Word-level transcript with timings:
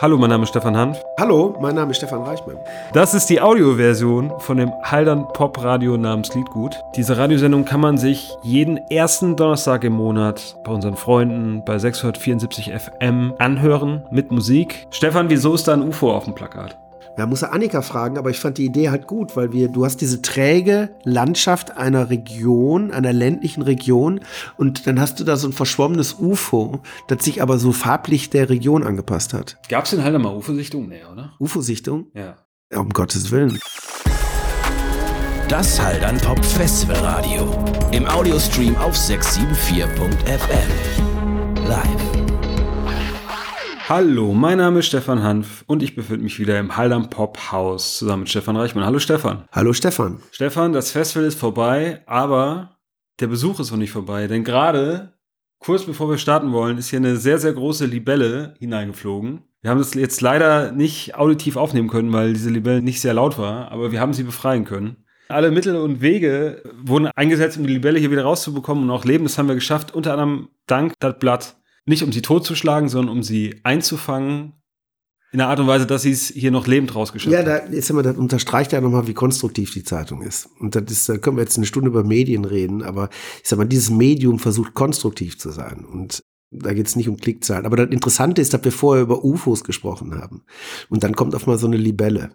Hallo, 0.00 0.16
mein 0.16 0.30
Name 0.30 0.44
ist 0.44 0.50
Stefan 0.50 0.76
Hanf. 0.76 1.02
Hallo, 1.18 1.56
mein 1.60 1.74
Name 1.74 1.90
ist 1.90 1.96
Stefan 1.96 2.22
Reichmann. 2.22 2.56
Das 2.92 3.14
ist 3.14 3.28
die 3.30 3.40
Audioversion 3.40 4.32
von 4.38 4.56
dem 4.56 4.70
Haldern 4.84 5.26
Pop 5.26 5.60
Radio 5.60 5.96
namens 5.96 6.32
Liedgut. 6.36 6.76
Diese 6.94 7.16
Radiosendung 7.16 7.64
kann 7.64 7.80
man 7.80 7.98
sich 7.98 8.30
jeden 8.44 8.76
ersten 8.92 9.34
Donnerstag 9.34 9.82
im 9.82 9.94
Monat 9.94 10.56
bei 10.62 10.70
unseren 10.70 10.94
Freunden 10.94 11.64
bei 11.64 11.80
674 11.80 12.74
FM 12.74 13.34
anhören 13.40 14.06
mit 14.12 14.30
Musik. 14.30 14.86
Stefan, 14.92 15.30
wieso 15.30 15.54
ist 15.54 15.66
da 15.66 15.72
ein 15.72 15.82
UFO 15.82 16.12
auf 16.12 16.26
dem 16.26 16.34
Plakat? 16.36 16.78
Ja, 17.18 17.26
muss 17.26 17.42
er 17.42 17.52
Annika 17.52 17.82
fragen, 17.82 18.16
aber 18.16 18.30
ich 18.30 18.38
fand 18.38 18.58
die 18.58 18.64
Idee 18.64 18.90
halt 18.90 19.08
gut, 19.08 19.36
weil 19.36 19.52
wir, 19.52 19.68
du 19.68 19.84
hast 19.84 20.00
diese 20.00 20.22
träge 20.22 20.90
Landschaft 21.02 21.76
einer 21.76 22.10
Region, 22.10 22.92
einer 22.92 23.12
ländlichen 23.12 23.62
Region 23.62 24.20
und 24.56 24.86
dann 24.86 25.00
hast 25.00 25.18
du 25.18 25.24
da 25.24 25.36
so 25.36 25.48
ein 25.48 25.52
verschwommenes 25.52 26.14
UFO, 26.20 26.78
das 27.08 27.24
sich 27.24 27.42
aber 27.42 27.58
so 27.58 27.72
farblich 27.72 28.30
der 28.30 28.48
Region 28.48 28.84
angepasst 28.84 29.34
hat. 29.34 29.58
Gab 29.68 29.86
es 29.86 29.90
denn 29.90 30.04
halt 30.04 30.16
mal 30.16 30.32
UFO-Sichtung? 30.32 30.88
Nee, 30.88 31.02
oder? 31.12 31.32
UFO-Sichtung? 31.40 32.06
Ja. 32.14 32.36
ja. 32.72 32.78
Um 32.78 32.90
Gottes 32.90 33.32
Willen. 33.32 33.58
Das 35.48 35.82
Haldern 35.82 36.18
Pop 36.18 36.44
Festival 36.44 36.98
Radio. 36.98 37.52
Im 37.90 38.06
Audiostream 38.06 38.76
auf 38.76 38.94
674.fm. 38.94 41.66
Live. 41.66 42.27
Hallo, 43.88 44.34
mein 44.34 44.58
Name 44.58 44.80
ist 44.80 44.86
Stefan 44.88 45.22
Hanf 45.22 45.64
und 45.66 45.82
ich 45.82 45.94
befinde 45.94 46.22
mich 46.22 46.38
wieder 46.38 46.60
im 46.60 46.76
Haldern 46.76 47.08
Pop 47.08 47.38
Haus 47.50 47.96
zusammen 47.96 48.24
mit 48.24 48.28
Stefan 48.28 48.54
Reichmann. 48.54 48.84
Hallo 48.84 48.98
Stefan. 48.98 49.44
Hallo 49.50 49.72
Stefan. 49.72 50.20
Stefan, 50.30 50.74
das 50.74 50.90
Festival 50.90 51.26
ist 51.26 51.38
vorbei, 51.38 52.02
aber 52.04 52.76
der 53.18 53.28
Besuch 53.28 53.60
ist 53.60 53.70
noch 53.70 53.78
nicht 53.78 53.90
vorbei, 53.90 54.26
denn 54.26 54.44
gerade 54.44 55.14
kurz 55.58 55.84
bevor 55.84 56.10
wir 56.10 56.18
starten 56.18 56.52
wollen, 56.52 56.76
ist 56.76 56.90
hier 56.90 56.98
eine 56.98 57.16
sehr, 57.16 57.38
sehr 57.38 57.54
große 57.54 57.86
Libelle 57.86 58.56
hineingeflogen. 58.58 59.44
Wir 59.62 59.70
haben 59.70 59.78
das 59.78 59.94
jetzt 59.94 60.20
leider 60.20 60.70
nicht 60.70 61.14
auditiv 61.14 61.56
aufnehmen 61.56 61.88
können, 61.88 62.12
weil 62.12 62.34
diese 62.34 62.50
Libelle 62.50 62.82
nicht 62.82 63.00
sehr 63.00 63.14
laut 63.14 63.38
war, 63.38 63.72
aber 63.72 63.90
wir 63.90 64.02
haben 64.02 64.12
sie 64.12 64.24
befreien 64.24 64.66
können. 64.66 64.98
Alle 65.30 65.50
Mittel 65.50 65.76
und 65.76 66.02
Wege 66.02 66.62
wurden 66.82 67.06
eingesetzt, 67.16 67.56
um 67.56 67.66
die 67.66 67.72
Libelle 67.72 67.98
hier 67.98 68.10
wieder 68.10 68.24
rauszubekommen 68.24 68.84
und 68.84 68.90
auch 68.90 69.06
leben. 69.06 69.24
Das 69.24 69.38
haben 69.38 69.48
wir 69.48 69.54
geschafft, 69.54 69.94
unter 69.94 70.12
anderem 70.12 70.50
dank 70.66 70.92
das 71.00 71.18
Blatt 71.18 71.57
nicht 71.88 72.02
um 72.02 72.12
sie 72.12 72.22
totzuschlagen, 72.22 72.88
sondern 72.88 73.16
um 73.16 73.22
sie 73.22 73.60
einzufangen. 73.64 74.54
In 75.30 75.38
der 75.38 75.48
Art 75.48 75.60
und 75.60 75.66
Weise, 75.66 75.86
dass 75.86 76.02
sie 76.02 76.12
es 76.12 76.28
hier 76.28 76.50
noch 76.50 76.66
lebend 76.66 76.94
rausgeschafft 76.94 77.30
ja, 77.30 77.42
da, 77.42 77.66
jetzt 77.66 77.90
haben 77.90 77.96
wir, 77.96 78.02
das 78.02 78.16
unterstreicht 78.16 78.72
ja 78.72 78.80
nochmal, 78.80 79.06
wie 79.08 79.14
konstruktiv 79.14 79.74
die 79.74 79.84
Zeitung 79.84 80.22
ist. 80.22 80.48
Und 80.58 80.74
das 80.74 80.84
ist, 80.84 81.08
da 81.08 81.18
können 81.18 81.36
wir 81.36 81.42
jetzt 81.42 81.58
eine 81.58 81.66
Stunde 81.66 81.88
über 81.88 82.02
Medien 82.02 82.46
reden, 82.46 82.82
aber 82.82 83.10
ich 83.42 83.48
sag 83.48 83.58
mal, 83.58 83.66
dieses 83.66 83.90
Medium 83.90 84.38
versucht 84.38 84.72
konstruktiv 84.72 85.38
zu 85.38 85.50
sein. 85.50 85.84
Und 85.84 86.22
da 86.50 86.72
geht 86.72 86.86
es 86.86 86.96
nicht 86.96 87.10
um 87.10 87.18
Klickzahlen. 87.18 87.66
Aber 87.66 87.76
das 87.76 87.90
Interessante 87.90 88.40
ist, 88.40 88.54
dass 88.54 88.64
wir 88.64 88.72
vorher 88.72 89.02
über 89.02 89.22
UFOs 89.22 89.64
gesprochen 89.64 90.14
haben. 90.14 90.44
Und 90.88 91.04
dann 91.04 91.14
kommt 91.14 91.34
auf 91.34 91.46
mal 91.46 91.58
so 91.58 91.66
eine 91.66 91.76
Libelle. 91.76 92.30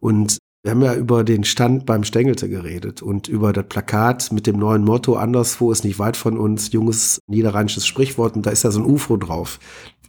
Und 0.00 0.38
wir 0.62 0.70
haben 0.70 0.82
ja 0.82 0.94
über 0.94 1.24
den 1.24 1.42
Stand 1.42 1.86
beim 1.86 2.04
Stengelte 2.04 2.48
geredet 2.48 3.02
und 3.02 3.26
über 3.26 3.52
das 3.52 3.66
Plakat 3.68 4.30
mit 4.30 4.46
dem 4.46 4.58
neuen 4.58 4.84
Motto, 4.84 5.16
anderswo 5.16 5.72
ist 5.72 5.84
nicht 5.84 5.98
weit 5.98 6.16
von 6.16 6.38
uns, 6.38 6.72
junges 6.72 7.20
niederrheinisches 7.26 7.84
Sprichwort 7.84 8.36
und 8.36 8.46
da 8.46 8.50
ist 8.50 8.62
ja 8.62 8.70
so 8.70 8.80
ein 8.80 8.86
UFO 8.86 9.16
drauf. 9.16 9.58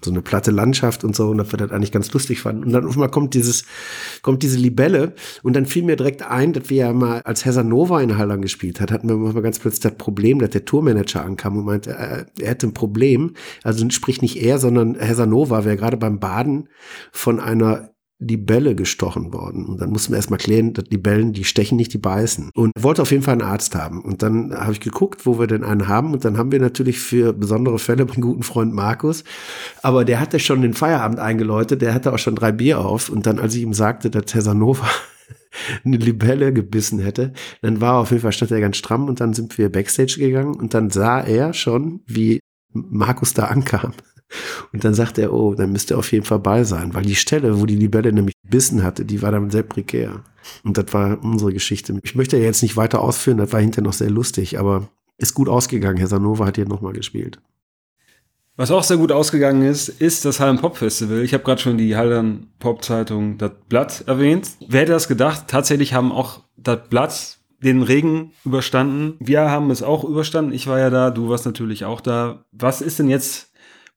So 0.04 0.12
eine 0.12 0.22
platte 0.22 0.52
Landschaft 0.52 1.06
und 1.06 1.16
so, 1.16 1.30
und 1.30 1.38
dass 1.38 1.54
wir 1.54 1.58
das 1.58 1.72
eigentlich 1.72 1.94
ganz 1.94 2.12
lustig 2.12 2.42
fanden. 2.42 2.66
Und 2.66 2.74
dann 2.74 2.86
auf 2.86 2.94
einmal 2.94 3.10
kommt 3.10 3.36
dieses, 3.36 3.64
kommt 4.22 4.44
diese 4.44 4.58
Libelle 4.58 5.14
und 5.44 5.56
dann 5.56 5.66
fiel 5.66 5.84
mir 5.84 5.96
direkt 5.96 6.24
ein, 6.24 6.52
dass 6.52 6.70
wir 6.70 6.78
ja 6.78 6.94
mal, 6.94 7.22
als 7.24 7.46
Hesanova 7.46 8.02
in 8.02 8.18
Hallern 8.18 8.42
gespielt 8.42 8.82
hat, 8.82 8.92
hatten 8.92 9.08
wir 9.08 9.16
mal 9.16 9.42
ganz 9.42 9.60
plötzlich 9.60 9.80
das 9.80 9.96
Problem, 9.96 10.40
dass 10.40 10.50
der 10.50 10.66
Tourmanager 10.66 11.24
ankam 11.24 11.56
und 11.56 11.66
meinte, 11.66 11.92
er, 11.92 12.26
er 12.38 12.50
hätte 12.50 12.68
ein 12.68 12.74
Problem. 12.74 13.34
Also 13.64 13.90
sprich 13.92 14.22
nicht 14.22 14.44
er, 14.44 14.60
sondern 14.60 14.96
Hesanova 15.00 15.64
wäre 15.64 15.78
gerade 15.78 15.96
beim 15.96 16.20
Baden 16.20 16.68
von 17.14 17.40
einer 17.40 17.93
Libelle 18.20 18.76
gestochen 18.76 19.34
worden. 19.34 19.66
Und 19.66 19.82
dann 19.82 19.90
mussten 19.90 20.14
wir 20.14 20.18
erstmal 20.18 20.40
klären, 20.40 20.74
dass 20.74 20.86
Libellen, 20.90 21.34
die 21.34 21.44
stechen 21.44 21.78
nicht, 21.78 21.94
die 21.94 21.98
beißen. 21.98 22.50
Und 22.54 22.72
wollte 22.80 23.02
auf 23.02 23.12
jeden 23.12 23.24
Fall 23.24 23.34
einen 23.34 23.42
Arzt 23.42 23.76
haben. 23.76 24.02
Und 24.02 24.24
dann 24.24 24.54
habe 24.54 24.74
ich 24.74 24.80
geguckt, 24.80 25.26
wo 25.26 25.40
wir 25.40 25.48
denn 25.48 25.64
einen 25.64 25.88
haben. 25.88 26.14
Und 26.14 26.24
dann 26.26 26.38
haben 26.38 26.52
wir 26.52 26.60
natürlich 26.60 27.00
für 27.00 27.34
besondere 27.34 27.80
Fälle 27.80 28.06
meinen 28.06 28.22
guten 28.22 28.44
Freund 28.44 28.74
Markus. 28.74 29.24
Aber 29.82 30.06
der 30.06 30.20
hatte 30.20 30.40
schon 30.40 30.62
den 30.62 30.74
Feierabend 30.74 31.20
eingeläutet. 31.20 31.82
Der 31.82 31.94
hatte 31.94 32.14
auch 32.14 32.20
schon 32.20 32.36
drei 32.36 32.52
Bier 32.52 32.80
auf. 32.80 33.10
Und 33.10 33.26
dann, 33.26 33.40
als 33.40 33.56
ich 33.56 33.62
ihm 33.62 33.74
sagte, 33.74 34.10
dass 34.10 34.32
Casanova 34.32 34.88
eine 35.86 35.98
Libelle 35.98 36.54
gebissen 36.54 37.00
hätte, 37.00 37.34
dann 37.62 37.82
war 37.82 37.96
er 37.96 38.00
auf 38.00 38.12
jeden 38.12 38.22
Fall 38.22 38.32
stand 38.32 38.52
er 38.52 38.62
ganz 38.62 38.78
stramm 38.78 39.08
und 39.08 39.20
dann 39.20 39.34
sind 39.34 39.58
wir 39.58 39.72
Backstage 39.72 40.16
gegangen 40.18 40.56
und 40.56 40.74
dann 40.74 40.90
sah 40.90 41.22
er 41.22 41.54
schon, 41.54 42.02
wie 42.06 42.40
Markus 42.74 43.34
da 43.34 43.46
ankam. 43.46 43.94
Und 44.72 44.84
dann 44.84 44.94
sagt 44.94 45.18
er, 45.18 45.34
oh, 45.34 45.56
dann 45.56 45.72
müsste 45.72 45.96
er 45.96 46.00
auf 46.00 46.12
jeden 46.12 46.26
Fall 46.26 46.40
bei 46.40 46.64
sein, 46.64 46.94
weil 46.94 47.04
die 47.04 47.16
Stelle, 47.16 47.60
wo 47.60 47.66
die 47.66 47.76
Libelle 47.76 48.12
nämlich 48.12 48.36
gebissen 48.44 48.84
hatte, 48.84 49.06
die 49.06 49.22
war 49.22 49.32
dann 49.32 49.50
sehr 49.50 49.64
prekär. 49.64 50.24
Und 50.64 50.78
das 50.78 50.94
war 50.94 51.24
unsere 51.24 51.54
Geschichte. 51.54 51.98
Ich 52.04 52.16
möchte 52.16 52.38
ja 52.38 52.44
jetzt 52.44 52.62
nicht 52.62 52.78
weiter 52.78 53.02
ausführen, 53.02 53.38
das 53.38 53.52
war 53.54 53.62
hinterher 53.62 53.84
noch 53.84 53.94
sehr 53.94 54.10
lustig, 54.10 54.60
aber 54.60 54.90
ist 55.18 55.34
gut 55.34 55.50
ausgegangen. 55.50 55.98
Herr 55.98 56.08
Sanova 56.08 56.46
hat 56.46 56.56
hier 56.56 56.68
nochmal 56.68 56.94
gespielt. 56.94 57.40
Was 58.56 58.70
auch 58.70 58.84
sehr 58.84 58.98
gut 58.98 59.12
ausgegangen 59.12 59.64
ist, 59.64 59.90
ist 59.90 60.26
das 60.26 60.40
Hallen 60.40 60.60
Pop 60.60 60.78
Festival. 60.78 61.24
Ich 61.24 61.34
habe 61.34 61.44
gerade 61.44 61.60
schon 61.60 61.78
die 61.78 61.96
Hallen 61.96 62.52
Pop 62.60 62.84
Zeitung 62.84 63.40
das 63.40 63.52
Blatt 63.68 64.04
erwähnt. 64.06 64.52
Wer 64.68 64.82
hätte 64.82 64.92
das 64.92 65.08
gedacht? 65.08 65.46
Tatsächlich 65.48 65.96
haben 65.96 66.12
auch 66.12 66.42
das 66.56 66.88
Blatt 66.88 67.40
den 67.64 67.82
Regen 67.82 68.32
überstanden. 68.46 69.16
Wir 69.20 69.50
haben 69.50 69.72
es 69.72 69.82
auch 69.82 70.04
überstanden. 70.04 70.54
Ich 70.54 70.68
war 70.68 70.78
ja 70.78 70.92
da, 70.92 71.10
du 71.10 71.30
warst 71.30 71.48
natürlich 71.48 71.86
auch 71.86 72.00
da. 72.00 72.46
Was 72.52 72.82
ist 72.82 73.00
denn 73.00 73.10
jetzt 73.10 73.53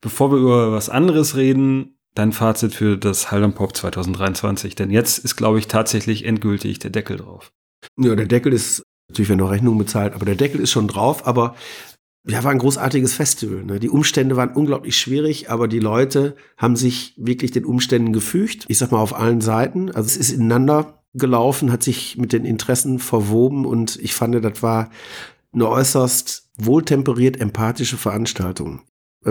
bevor 0.06 0.30
wir 0.30 0.38
über 0.38 0.70
was 0.70 0.88
anderes 0.88 1.34
reden, 1.34 1.98
dein 2.14 2.30
Fazit 2.30 2.72
für 2.72 2.96
das 2.96 3.32
Haldern 3.32 3.54
Pop 3.54 3.76
2023. 3.76 4.76
Denn 4.76 4.92
jetzt 4.92 5.18
ist, 5.18 5.34
glaube 5.34 5.58
ich, 5.58 5.66
tatsächlich 5.66 6.24
endgültig 6.24 6.78
der 6.78 6.90
Deckel 6.90 7.16
drauf. 7.16 7.50
Ja, 7.98 8.14
der 8.14 8.26
Deckel 8.26 8.52
ist, 8.52 8.84
natürlich 9.08 9.30
werden 9.30 9.40
noch 9.40 9.50
Rechnungen 9.50 9.80
bezahlt, 9.80 10.14
aber 10.14 10.24
der 10.24 10.36
Deckel 10.36 10.60
ist 10.60 10.70
schon 10.70 10.86
drauf, 10.86 11.26
aber 11.26 11.56
ja, 12.24 12.44
war 12.44 12.52
ein 12.52 12.60
großartiges 12.60 13.14
Festival. 13.14 13.64
Ne? 13.64 13.80
Die 13.80 13.90
Umstände 13.90 14.36
waren 14.36 14.50
unglaublich 14.50 14.96
schwierig, 14.96 15.50
aber 15.50 15.66
die 15.66 15.80
Leute 15.80 16.36
haben 16.56 16.76
sich 16.76 17.14
wirklich 17.16 17.50
den 17.50 17.64
Umständen 17.64 18.12
gefügt. 18.12 18.64
Ich 18.68 18.78
sag 18.78 18.92
mal 18.92 19.00
auf 19.00 19.18
allen 19.18 19.40
Seiten. 19.40 19.90
Also 19.90 20.06
es 20.06 20.16
ist 20.16 20.30
ineinander 20.30 21.02
gelaufen, 21.14 21.72
hat 21.72 21.82
sich 21.82 22.16
mit 22.16 22.32
den 22.32 22.44
Interessen 22.44 23.00
verwoben 23.00 23.66
und 23.66 23.96
ich 23.96 24.14
fand, 24.14 24.36
das 24.36 24.62
war 24.62 24.88
eine 25.52 25.68
äußerst 25.68 26.48
wohltemperiert 26.58 27.40
empathische 27.40 27.96
Veranstaltung 27.96 28.82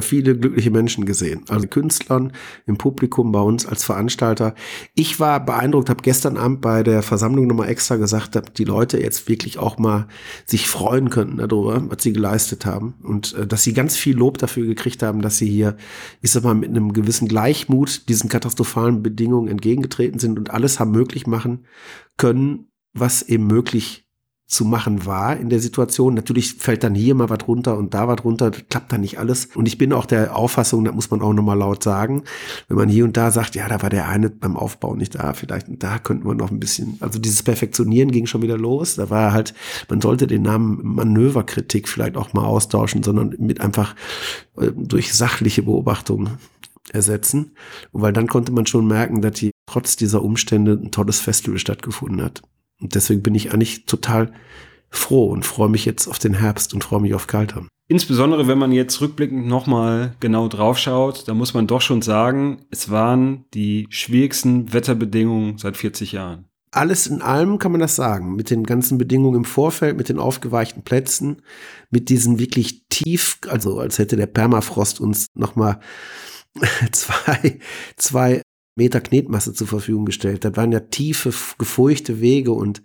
viele 0.02 0.38
glückliche 0.38 0.72
Menschen 0.72 1.06
gesehen. 1.06 1.44
Also 1.50 1.68
Künstlern 1.68 2.34
im 2.66 2.78
Publikum 2.78 3.32
bei 3.32 3.40
uns 3.40 3.66
als 3.66 3.84
Veranstalter. 3.84 4.56
Ich 4.94 5.20
war 5.20 5.44
beeindruckt, 5.44 5.90
habe 5.90 6.02
gestern 6.02 6.38
Abend 6.38 6.62
bei 6.62 6.84
der 6.84 7.02
Versammlung 7.02 7.48
nochmal 7.48 7.70
extra 7.70 7.96
gesagt, 7.96 8.36
dass 8.36 8.54
die 8.58 8.64
Leute 8.64 9.00
jetzt 9.00 9.28
wirklich 9.30 9.60
auch 9.60 9.78
mal 9.78 10.08
sich 10.46 10.68
freuen 10.68 11.10
könnten 11.10 11.38
darüber, 11.38 11.90
was 11.90 12.04
sie 12.04 12.14
geleistet 12.14 12.66
haben. 12.66 12.96
Und 13.04 13.34
äh, 13.36 13.48
dass 13.48 13.64
sie 13.64 13.74
ganz 13.74 13.96
viel 13.96 14.18
Lob 14.18 14.38
dafür 14.38 14.66
gekriegt 14.66 15.04
haben, 15.04 15.22
dass 15.22 15.38
sie 15.38 15.50
hier, 15.50 15.78
ich 16.22 16.32
sag 16.32 16.44
mal, 16.44 16.56
mit 16.56 16.70
einem 16.70 16.94
gewissen 16.94 17.28
Gleichmut 17.28 18.10
diesen 18.10 18.30
katastrophalen 18.30 19.04
Bedingungen 19.04 19.48
entgegengetreten 19.48 20.20
sind 20.20 20.38
und 20.38 20.52
alles 20.52 20.80
haben 20.80 20.92
möglich 20.92 21.28
machen 21.28 21.66
können, 22.18 22.68
was 22.94 23.22
eben 23.24 23.48
möglich 23.48 24.05
zu 24.48 24.64
machen 24.64 25.08
war 25.08 25.38
in 25.38 25.50
der 25.50 25.60
Situation. 25.60 26.14
Natürlich 26.14 26.54
fällt 26.54 26.84
dann 26.84 26.94
hier 26.94 27.16
mal 27.16 27.30
was 27.30 27.48
runter 27.48 27.78
und 27.78 27.96
da 27.96 28.08
was 28.08 28.24
runter, 28.24 28.52
das 28.52 28.64
klappt 28.70 28.92
dann 28.92 29.02
nicht 29.02 29.18
alles. 29.18 29.48
Und 29.56 29.68
ich 29.68 29.80
bin 29.80 29.92
auch 29.92 30.06
der 30.06 30.36
Auffassung, 30.36 30.86
da 30.86 30.92
muss 30.92 31.10
man 31.10 31.22
auch 31.22 31.34
nochmal 31.34 31.58
laut 31.58 31.82
sagen, 31.82 32.24
wenn 32.68 32.78
man 32.78 32.90
hier 32.90 33.06
und 33.06 33.18
da 33.18 33.32
sagt, 33.32 33.56
ja, 33.56 33.68
da 33.68 33.82
war 33.82 33.90
der 33.90 34.08
eine 34.08 34.30
beim 34.30 34.56
Aufbau 34.56 34.96
nicht 34.96 35.16
da, 35.16 35.34
vielleicht 35.34 35.68
da 35.70 35.98
könnte 35.98 36.28
man 36.28 36.38
noch 36.38 36.52
ein 36.52 36.60
bisschen, 36.60 36.98
also 37.00 37.18
dieses 37.18 37.42
Perfektionieren 37.42 38.12
ging 38.12 38.28
schon 38.28 38.44
wieder 38.44 38.58
los. 38.58 38.96
Da 38.96 39.10
war 39.10 39.34
halt, 39.34 39.56
man 39.90 40.00
sollte 40.00 40.28
den 40.28 40.44
Namen 40.44 40.80
Manöverkritik 40.84 41.90
vielleicht 41.90 42.16
auch 42.16 42.34
mal 42.34 42.46
austauschen, 42.46 43.02
sondern 43.02 43.36
mit 43.40 43.62
einfach 43.62 43.96
äh, 44.58 44.72
durch 44.76 45.14
sachliche 45.14 45.64
Beobachtung 45.64 46.38
ersetzen. 46.94 47.56
Und 47.92 48.04
weil 48.04 48.14
dann 48.14 48.28
konnte 48.28 48.52
man 48.52 48.68
schon 48.68 48.86
merken, 48.86 49.22
dass 49.22 49.34
die 49.34 49.52
trotz 49.66 49.96
dieser 49.96 50.22
Umstände 50.22 50.74
ein 50.74 50.92
tolles 50.92 51.20
Festival 51.20 51.58
stattgefunden 51.58 52.22
hat. 52.24 52.44
Und 52.82 52.96
deswegen 52.96 53.24
bin 53.24 53.36
ich 53.36 53.54
eigentlich 53.54 53.86
total 53.86 54.34
froh 54.90 55.30
und 55.30 55.46
freue 55.46 55.70
mich 55.70 55.86
jetzt 55.86 56.08
auf 56.08 56.20
den 56.20 56.34
Herbst 56.36 56.74
und 56.74 56.84
freue 56.84 57.02
mich 57.02 57.14
auf 57.14 57.28
Kaltern. 57.28 57.68
Insbesondere 57.88 58.48
wenn 58.48 58.58
man 58.58 58.72
jetzt 58.72 59.00
rückblickend 59.00 59.48
nochmal 59.48 60.16
genau 60.20 60.48
drauf 60.48 60.80
schaut, 60.80 61.28
da 61.28 61.36
muss 61.36 61.54
man 61.54 61.68
doch 61.68 61.82
schon 61.82 62.02
sagen, 62.02 62.66
es 62.72 62.90
waren 62.90 63.46
die 63.54 63.86
schwierigsten 63.90 64.74
Wetterbedingungen 64.74 65.60
seit 65.60 65.78
40 65.78 66.14
Jahren. 66.14 66.46
Alles 66.72 67.08
in 67.08 67.22
allem 67.22 67.60
kann 67.60 67.72
man 67.72 67.80
das 67.80 67.96
sagen, 67.96 68.36
mit 68.36 68.50
den 68.50 68.64
ganzen 68.64 68.98
Bedingungen 68.98 69.38
im 69.38 69.46
Vorfeld, 69.46 69.96
mit 69.96 70.10
den 70.10 70.20
aufgeweichten 70.20 70.84
Plätzen, 70.84 71.42
mit 71.90 72.10
diesen 72.10 72.40
wirklich 72.40 72.84
tief, 72.90 73.38
also 73.48 73.80
als 73.80 74.00
hätte 74.00 74.18
der 74.18 74.26
Permafrost 74.26 75.00
uns 75.00 75.28
nochmal 75.36 75.80
zwei, 76.92 77.60
zwei 77.96 78.42
Meter 78.76 79.02
Knetmasse 79.02 79.54
zur 79.54 79.68
Verfügung 79.68 80.06
gestellt. 80.06 80.44
Das 80.44 80.56
waren 80.58 80.72
ja 80.72 80.82
tiefe, 80.82 81.34
gefurchte 81.58 82.20
Wege 82.20 82.52
und 82.52 82.82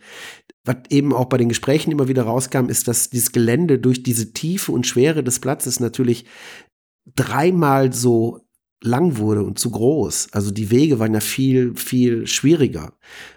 was 0.65 0.77
eben 0.91 1.13
auch 1.13 1.27
bei 1.27 1.39
den 1.39 1.49
Gesprächen 1.49 1.91
immer 1.91 2.09
wieder 2.09 2.25
rauskam, 2.25 2.67
ist, 2.69 2.87
dass 2.87 3.11
dieses 3.11 3.33
Gelände 3.33 3.79
durch 3.79 4.03
diese 4.03 4.33
Tiefe 4.33 4.73
und 4.73 4.87
Schwere 4.87 5.25
des 5.25 5.41
Platzes 5.41 5.81
natürlich 5.81 6.27
dreimal 7.17 7.93
so 7.93 8.47
lang 8.83 9.17
wurde 9.19 9.43
und 9.43 9.59
zu 9.59 9.71
groß. 9.71 10.29
Also 10.33 10.51
die 10.51 10.71
Wege 10.71 10.99
waren 10.99 11.15
ja 11.15 11.21
viel, 11.21 11.75
viel 11.77 12.27
schwieriger. 12.27 12.93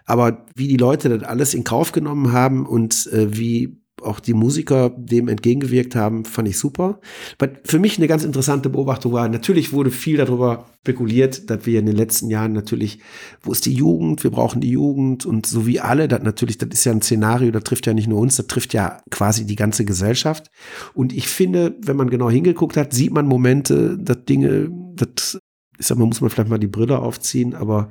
Aber 0.06 0.46
wie 0.56 0.68
die 0.68 0.78
Leute 0.78 1.10
das 1.10 1.28
alles 1.28 1.54
in 1.54 1.64
Kauf 1.64 1.92
genommen 1.92 2.32
haben 2.32 2.66
und 2.66 3.08
äh, 3.08 3.38
wie 3.38 3.83
auch 4.04 4.20
die 4.20 4.34
Musiker 4.34 4.90
dem 4.98 5.28
entgegengewirkt 5.28 5.96
haben, 5.96 6.26
fand 6.26 6.48
ich 6.48 6.58
super. 6.58 7.00
Aber 7.40 7.52
für 7.64 7.80
mich 7.80 7.98
eine 7.98 8.08
ganz 8.08 8.24
interessante 8.24 8.70
Beobachtung 8.70 9.14
war, 9.14 9.28
natürlich 9.30 9.74
wurde 9.74 9.92
viel 9.92 10.18
darüber 10.18 10.66
spekuliert, 10.82 11.50
dass 11.50 11.66
wir 11.66 11.80
in 11.80 11.86
den 11.86 11.96
letzten 11.96 12.30
Jahren 12.30 12.54
natürlich, 12.54 13.00
wo 13.42 13.52
ist 13.52 13.66
die 13.66 13.74
Jugend? 13.74 14.24
Wir 14.24 14.32
brauchen 14.32 14.62
die 14.62 14.72
Jugend 14.72 15.26
und 15.26 15.46
so 15.46 15.66
wie 15.66 15.80
alle, 15.80 16.08
das 16.08 16.24
natürlich, 16.24 16.58
das 16.58 16.70
ist 16.72 16.84
ja 16.84 16.92
ein 16.92 17.02
Szenario, 17.02 17.52
das 17.52 17.64
trifft 17.64 17.88
ja 17.88 17.94
nicht 17.94 18.08
nur 18.08 18.20
uns, 18.20 18.36
das 18.36 18.48
trifft 18.48 18.74
ja 18.74 19.02
quasi 19.10 19.46
die 19.46 19.56
ganze 19.56 19.86
Gesellschaft. 19.86 20.50
Und 20.94 21.14
ich 21.14 21.28
finde, 21.28 21.76
wenn 21.82 21.98
man 21.98 22.10
genau 22.10 22.30
hingeguckt 22.30 22.78
hat, 22.78 22.94
sieht 22.94 23.14
man 23.14 23.28
Momente, 23.28 23.98
dass 23.98 24.26
Dinge, 24.26 24.70
das, 24.96 25.40
ich 25.78 25.88
sag 25.88 25.98
mal, 25.98 26.06
muss 26.06 26.22
man 26.22 26.30
vielleicht 26.30 26.50
mal 26.50 26.60
die 26.60 26.68
Brille 26.68 27.00
aufziehen, 27.00 27.54
aber 27.56 27.90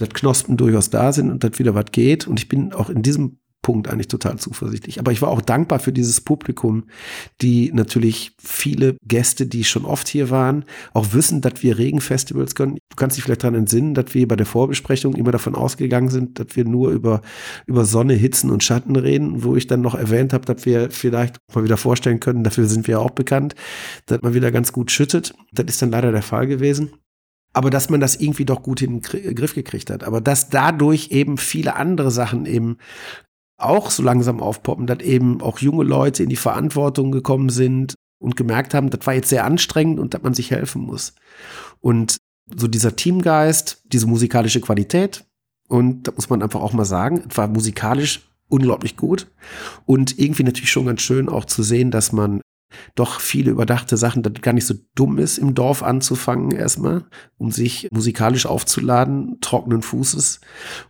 dass 0.00 0.10
Knospen 0.10 0.56
durchaus 0.56 0.90
da 0.90 1.12
sind 1.12 1.30
und 1.30 1.44
dass 1.44 1.58
wieder 1.58 1.74
was 1.74 1.86
geht. 1.92 2.26
Und 2.26 2.40
ich 2.40 2.48
bin 2.48 2.72
auch 2.72 2.90
in 2.90 3.02
diesem 3.02 3.39
Punkt 3.62 3.88
eigentlich 3.88 4.08
total 4.08 4.38
zuversichtlich. 4.38 4.98
Aber 4.98 5.12
ich 5.12 5.20
war 5.20 5.28
auch 5.28 5.42
dankbar 5.42 5.80
für 5.80 5.92
dieses 5.92 6.20
Publikum, 6.20 6.84
die 7.42 7.70
natürlich 7.72 8.32
viele 8.42 8.96
Gäste, 9.06 9.46
die 9.46 9.64
schon 9.64 9.84
oft 9.84 10.08
hier 10.08 10.30
waren, 10.30 10.64
auch 10.94 11.12
wissen, 11.12 11.40
dass 11.40 11.62
wir 11.62 11.76
Regenfestivals 11.76 12.54
können. 12.54 12.78
Du 12.88 12.96
kannst 12.96 13.16
dich 13.16 13.24
vielleicht 13.24 13.42
daran 13.42 13.54
entsinnen, 13.54 13.94
dass 13.94 14.14
wir 14.14 14.26
bei 14.26 14.36
der 14.36 14.46
Vorbesprechung 14.46 15.14
immer 15.14 15.30
davon 15.30 15.54
ausgegangen 15.54 16.08
sind, 16.08 16.38
dass 16.38 16.56
wir 16.56 16.64
nur 16.64 16.90
über, 16.90 17.20
über 17.66 17.84
Sonne, 17.84 18.14
Hitzen 18.14 18.50
und 18.50 18.64
Schatten 18.64 18.96
reden, 18.96 19.44
wo 19.44 19.56
ich 19.56 19.66
dann 19.66 19.82
noch 19.82 19.94
erwähnt 19.94 20.32
habe, 20.32 20.46
dass 20.46 20.64
wir 20.64 20.90
vielleicht 20.90 21.36
mal 21.54 21.64
wieder 21.64 21.76
vorstellen 21.76 22.20
können, 22.20 22.44
dafür 22.44 22.66
sind 22.66 22.88
wir 22.88 23.00
auch 23.00 23.10
bekannt, 23.10 23.54
dass 24.06 24.22
man 24.22 24.34
wieder 24.34 24.50
ganz 24.50 24.72
gut 24.72 24.90
schüttet. 24.90 25.34
Das 25.52 25.66
ist 25.66 25.82
dann 25.82 25.90
leider 25.90 26.12
der 26.12 26.22
Fall 26.22 26.46
gewesen 26.46 26.90
aber 27.52 27.70
dass 27.70 27.90
man 27.90 28.00
das 28.00 28.16
irgendwie 28.16 28.44
doch 28.44 28.62
gut 28.62 28.82
in 28.82 29.00
den 29.00 29.34
Griff 29.34 29.54
gekriegt 29.54 29.90
hat. 29.90 30.04
Aber 30.04 30.20
dass 30.20 30.50
dadurch 30.50 31.10
eben 31.10 31.36
viele 31.36 31.76
andere 31.76 32.10
Sachen 32.10 32.46
eben 32.46 32.78
auch 33.62 33.90
so 33.90 34.02
langsam 34.02 34.40
aufpoppen, 34.40 34.86
dass 34.86 35.00
eben 35.00 35.40
auch 35.40 35.58
junge 35.58 35.84
Leute 35.84 36.22
in 36.22 36.28
die 36.28 36.36
Verantwortung 36.36 37.12
gekommen 37.12 37.48
sind 37.48 37.94
und 38.18 38.36
gemerkt 38.36 38.74
haben, 38.74 38.90
das 38.90 39.06
war 39.06 39.14
jetzt 39.14 39.28
sehr 39.28 39.44
anstrengend 39.44 39.98
und 39.98 40.14
dass 40.14 40.22
man 40.22 40.34
sich 40.34 40.50
helfen 40.50 40.82
muss. 40.82 41.14
Und 41.80 42.18
so 42.54 42.66
dieser 42.66 42.96
Teamgeist, 42.96 43.82
diese 43.92 44.06
musikalische 44.06 44.60
Qualität, 44.60 45.24
und 45.68 46.08
da 46.08 46.12
muss 46.12 46.28
man 46.28 46.42
einfach 46.42 46.60
auch 46.60 46.72
mal 46.72 46.84
sagen, 46.84 47.22
es 47.28 47.36
war 47.36 47.46
musikalisch 47.48 48.28
unglaublich 48.48 48.96
gut 48.96 49.28
und 49.86 50.18
irgendwie 50.18 50.42
natürlich 50.42 50.72
schon 50.72 50.86
ganz 50.86 51.02
schön 51.02 51.28
auch 51.28 51.44
zu 51.44 51.62
sehen, 51.62 51.92
dass 51.92 52.12
man 52.12 52.40
doch 52.94 53.20
viele 53.20 53.50
überdachte 53.50 53.96
Sachen, 53.96 54.22
dass 54.22 54.32
gar 54.42 54.52
nicht 54.52 54.66
so 54.66 54.74
dumm 54.94 55.18
ist, 55.18 55.38
im 55.38 55.54
Dorf 55.54 55.82
anzufangen 55.82 56.50
erstmal, 56.50 57.04
um 57.38 57.50
sich 57.50 57.88
musikalisch 57.90 58.46
aufzuladen, 58.46 59.38
trockenen 59.40 59.82
Fußes, 59.82 60.40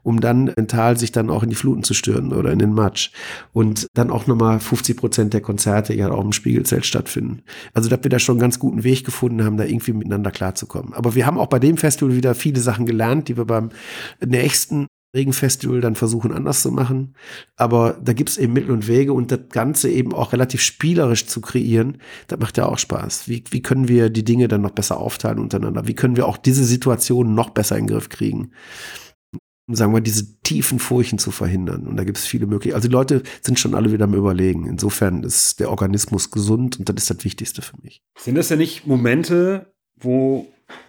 um 0.03 0.21
dann 0.21 0.53
mental 0.57 0.97
sich 0.97 1.13
dann 1.13 1.31
auch 1.31 1.43
in 1.43 1.51
die 1.51 1.57
Fluten 1.57 1.83
zu 1.83 1.95
stürzen 1.95 2.33
oder 2.33 2.53
in 2.53 2.59
den 2.59 2.73
Matsch. 2.73 3.11
Und 3.53 3.87
dann 3.95 4.11
auch 4.11 4.27
nochmal 4.27 4.61
50 4.61 4.97
Prozent 4.97 5.35
der 5.35 5.41
Konzerte 5.41 5.95
ja 5.95 6.11
auch 6.11 6.25
im 6.25 6.33
Spiegelzelt 6.33 6.87
stattfinden. 6.87 7.43
Also, 7.75 7.89
dass 7.89 8.03
wir 8.03 8.11
da 8.11 8.19
schon 8.19 8.35
einen 8.35 8.41
ganz 8.41 8.59
guten 8.59 8.85
Weg 8.85 9.05
gefunden 9.05 9.45
haben, 9.45 9.57
da 9.57 9.65
irgendwie 9.65 9.93
miteinander 9.93 10.31
klarzukommen. 10.31 10.95
Aber 10.95 11.15
wir 11.15 11.27
haben 11.27 11.39
auch 11.39 11.49
bei 11.49 11.59
dem 11.59 11.77
Festival 11.77 12.15
wieder 12.15 12.35
viele 12.35 12.61
Sachen 12.61 12.87
gelernt, 12.87 13.29
die 13.29 13.37
wir 13.37 13.45
beim 13.45 13.71
nächsten 14.25 14.87
Regenfestival 15.15 15.81
dann 15.81 15.97
versuchen 15.97 16.33
anders 16.33 16.63
zu 16.63 16.71
machen. 16.71 17.15
Aber 17.57 17.99
da 18.03 18.13
gibt 18.13 18.31
es 18.31 18.39
eben 18.39 18.53
Mittel 18.53 18.71
und 18.71 18.87
Wege 18.87 19.13
und 19.13 19.33
das 19.33 19.41
Ganze 19.51 19.91
eben 19.91 20.15
auch 20.15 20.33
relativ 20.33 20.63
spielerisch 20.63 21.27
zu 21.27 21.41
kreieren, 21.41 21.99
das 22.29 22.39
macht 22.39 22.57
ja 22.57 22.67
auch 22.67 22.79
Spaß. 22.79 23.29
Wie, 23.29 23.43
wie 23.51 23.63
können 23.63 23.89
wir 23.89 24.11
die 24.11 24.25
Dinge 24.25 24.47
dann 24.49 24.63
noch 24.63 24.71
besser 24.71 24.99
aufteilen 24.99 25.39
untereinander? 25.39 25.87
Wie 25.87 25.95
können 25.95 26.17
wir 26.17 26.27
auch 26.27 26.37
diese 26.37 26.65
Situation 26.65 27.35
noch 27.35 27.51
besser 27.51 27.77
in 27.77 27.87
den 27.87 27.95
Griff 27.95 28.09
kriegen? 28.09 28.53
Um, 29.67 29.75
sagen 29.75 29.93
wir, 29.93 30.01
diese 30.01 30.41
tiefen 30.43 30.79
Furchen 30.79 31.19
zu 31.19 31.33
verhindern. 31.33 31.87
Und 31.87 31.97
da 31.97 32.05
gibt 32.05 32.19
es 32.19 32.27
viele 32.27 32.47
Möglichkeiten. 32.47 32.77
Also 32.77 32.89
die 32.89 32.93
Leute 32.93 33.23
sind 33.41 33.59
schon 33.59 33.75
alle 33.75 33.93
wieder 33.93 34.05
am 34.05 34.15
Überlegen. 34.15 34.67
Insofern 34.67 35.25
ist 35.25 35.59
der 35.59 35.71
Organismus 35.71 36.31
gesund 36.31 36.79
und 36.79 36.89
das 36.89 36.97
ist 36.97 37.11
das 37.11 37.25
Wichtigste 37.25 37.63
für 37.63 37.77
mich. 37.83 38.03
Sind 38.17 38.37
das 38.37 38.49
ja 38.49 38.57
nicht 38.57 38.87
Momente, 38.87 39.73
wo 39.97 40.47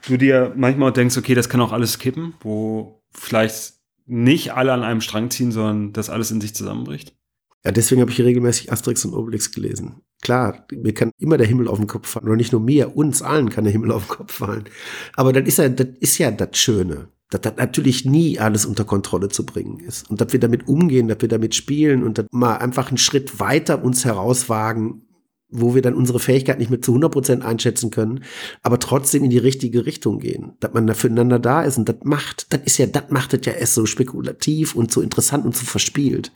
du 0.07 0.17
dir 0.17 0.53
manchmal 0.55 0.93
denkst, 0.93 1.17
okay, 1.17 1.33
das 1.33 1.49
kann 1.49 1.61
auch 1.61 1.71
alles 1.71 1.97
kippen, 1.97 2.35
wo 2.41 3.01
vielleicht 3.11 3.80
nicht 4.05 4.53
alle 4.53 4.73
an 4.73 4.83
einem 4.83 5.01
Strang 5.01 5.29
ziehen, 5.29 5.51
sondern 5.51 5.93
dass 5.93 6.09
alles 6.09 6.31
in 6.31 6.41
sich 6.41 6.55
zusammenbricht? 6.55 7.15
Ja, 7.63 7.71
deswegen 7.71 8.01
habe 8.01 8.09
ich 8.09 8.17
hier 8.17 8.25
regelmäßig 8.25 8.71
Asterix 8.71 9.05
und 9.05 9.13
Obelix 9.13 9.51
gelesen. 9.51 10.01
Klar, 10.21 10.65
mir 10.71 10.93
kann 10.93 11.11
immer 11.17 11.37
der 11.37 11.47
Himmel 11.47 11.67
auf 11.67 11.77
den 11.77 11.87
Kopf 11.87 12.07
fallen. 12.07 12.27
Oder 12.27 12.35
nicht 12.35 12.51
nur 12.51 12.61
mir, 12.61 12.95
uns 12.95 13.21
allen 13.21 13.49
kann 13.49 13.63
der 13.63 13.73
Himmel 13.73 13.91
auf 13.91 14.07
den 14.07 14.17
Kopf 14.17 14.33
fallen. 14.33 14.65
Aber 15.15 15.31
das 15.33 15.47
ist 15.47 15.57
ja, 15.57 15.69
das 15.69 15.87
ist 15.99 16.17
ja 16.17 16.31
das 16.31 16.57
Schöne. 16.57 17.09
Dass 17.29 17.41
das 17.41 17.55
natürlich 17.57 18.03
nie 18.03 18.39
alles 18.39 18.65
unter 18.65 18.83
Kontrolle 18.83 19.29
zu 19.29 19.45
bringen 19.45 19.79
ist. 19.79 20.09
Und 20.09 20.19
dass 20.19 20.33
wir 20.33 20.39
damit 20.39 20.67
umgehen, 20.67 21.07
dass 21.07 21.21
wir 21.21 21.29
damit 21.29 21.55
spielen 21.55 22.03
und 22.03 22.17
dass 22.17 22.25
mal 22.31 22.57
einfach 22.57 22.89
einen 22.89 22.97
Schritt 22.97 23.39
weiter 23.39 23.83
uns 23.83 24.05
herauswagen, 24.05 25.07
wo 25.51 25.75
wir 25.75 25.81
dann 25.81 25.93
unsere 25.93 26.19
Fähigkeit 26.19 26.57
nicht 26.57 26.71
mehr 26.71 26.81
zu 26.81 26.91
100 26.91 27.11
Prozent 27.11 27.43
einschätzen 27.43 27.91
können, 27.91 28.23
aber 28.63 28.79
trotzdem 28.79 29.23
in 29.23 29.29
die 29.29 29.37
richtige 29.37 29.85
Richtung 29.85 30.19
gehen, 30.19 30.53
dass 30.59 30.73
man 30.73 30.87
da 30.87 30.93
füreinander 30.93 31.39
da 31.39 31.61
ist 31.61 31.77
und 31.77 31.87
das 31.87 31.97
macht, 32.03 32.47
das 32.53 32.61
ist 32.65 32.77
ja, 32.77 32.87
das 32.87 33.09
macht 33.09 33.33
das 33.33 33.41
ja 33.45 33.53
erst 33.53 33.75
so 33.75 33.85
spekulativ 33.85 34.75
und 34.75 34.91
so 34.91 35.01
interessant 35.01 35.45
und 35.45 35.55
so 35.55 35.65
verspielt. 35.65 36.31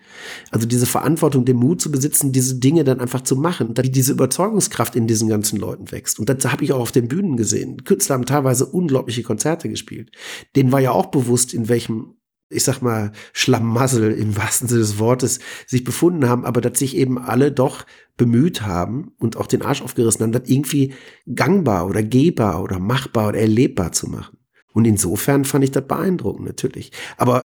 Also 0.51 0.67
diese 0.67 0.85
Verantwortung, 0.85 1.45
den 1.45 1.57
Mut 1.57 1.81
zu 1.81 1.91
besitzen, 1.91 2.31
diese 2.31 2.55
Dinge 2.55 2.83
dann 2.83 2.99
einfach 2.99 3.21
zu 3.21 3.35
machen, 3.35 3.73
dass 3.73 3.89
diese 3.89 4.11
Überzeugungskraft 4.11 4.95
in 4.95 5.07
diesen 5.07 5.29
ganzen 5.29 5.57
Leuten 5.59 5.91
wächst. 5.91 6.19
Und 6.19 6.29
das 6.29 6.51
habe 6.51 6.63
ich 6.63 6.73
auch 6.73 6.79
auf 6.79 6.91
den 6.91 7.07
Bühnen 7.07 7.37
gesehen. 7.37 7.83
Künstler 7.83 8.15
haben 8.15 8.25
teilweise 8.25 8.65
unglaubliche 8.65 9.23
Konzerte 9.23 9.69
gespielt. 9.69 10.11
Denen 10.55 10.71
war 10.71 10.79
ja 10.81 10.91
auch 10.91 11.07
bewusst, 11.07 11.53
in 11.53 11.69
welchem 11.69 12.15
ich 12.55 12.63
sag 12.63 12.81
mal, 12.81 13.11
Schlamassel 13.33 14.11
im 14.11 14.35
wahrsten 14.37 14.67
Sinne 14.67 14.81
des 14.81 14.99
Wortes 14.99 15.39
sich 15.67 15.83
befunden 15.83 16.27
haben, 16.27 16.45
aber 16.45 16.61
dass 16.61 16.79
sich 16.79 16.95
eben 16.95 17.17
alle 17.17 17.51
doch 17.51 17.85
bemüht 18.17 18.61
haben 18.61 19.11
und 19.19 19.37
auch 19.37 19.47
den 19.47 19.61
Arsch 19.61 19.81
aufgerissen 19.81 20.23
haben, 20.23 20.31
das 20.31 20.49
irgendwie 20.49 20.93
gangbar 21.33 21.87
oder 21.87 22.03
gehbar 22.03 22.63
oder 22.63 22.79
machbar 22.79 23.29
oder 23.29 23.39
erlebbar 23.39 23.91
zu 23.91 24.07
machen. 24.07 24.37
Und 24.73 24.85
insofern 24.85 25.45
fand 25.45 25.63
ich 25.63 25.71
das 25.71 25.87
beeindruckend, 25.87 26.47
natürlich. 26.47 26.91
Aber 27.17 27.41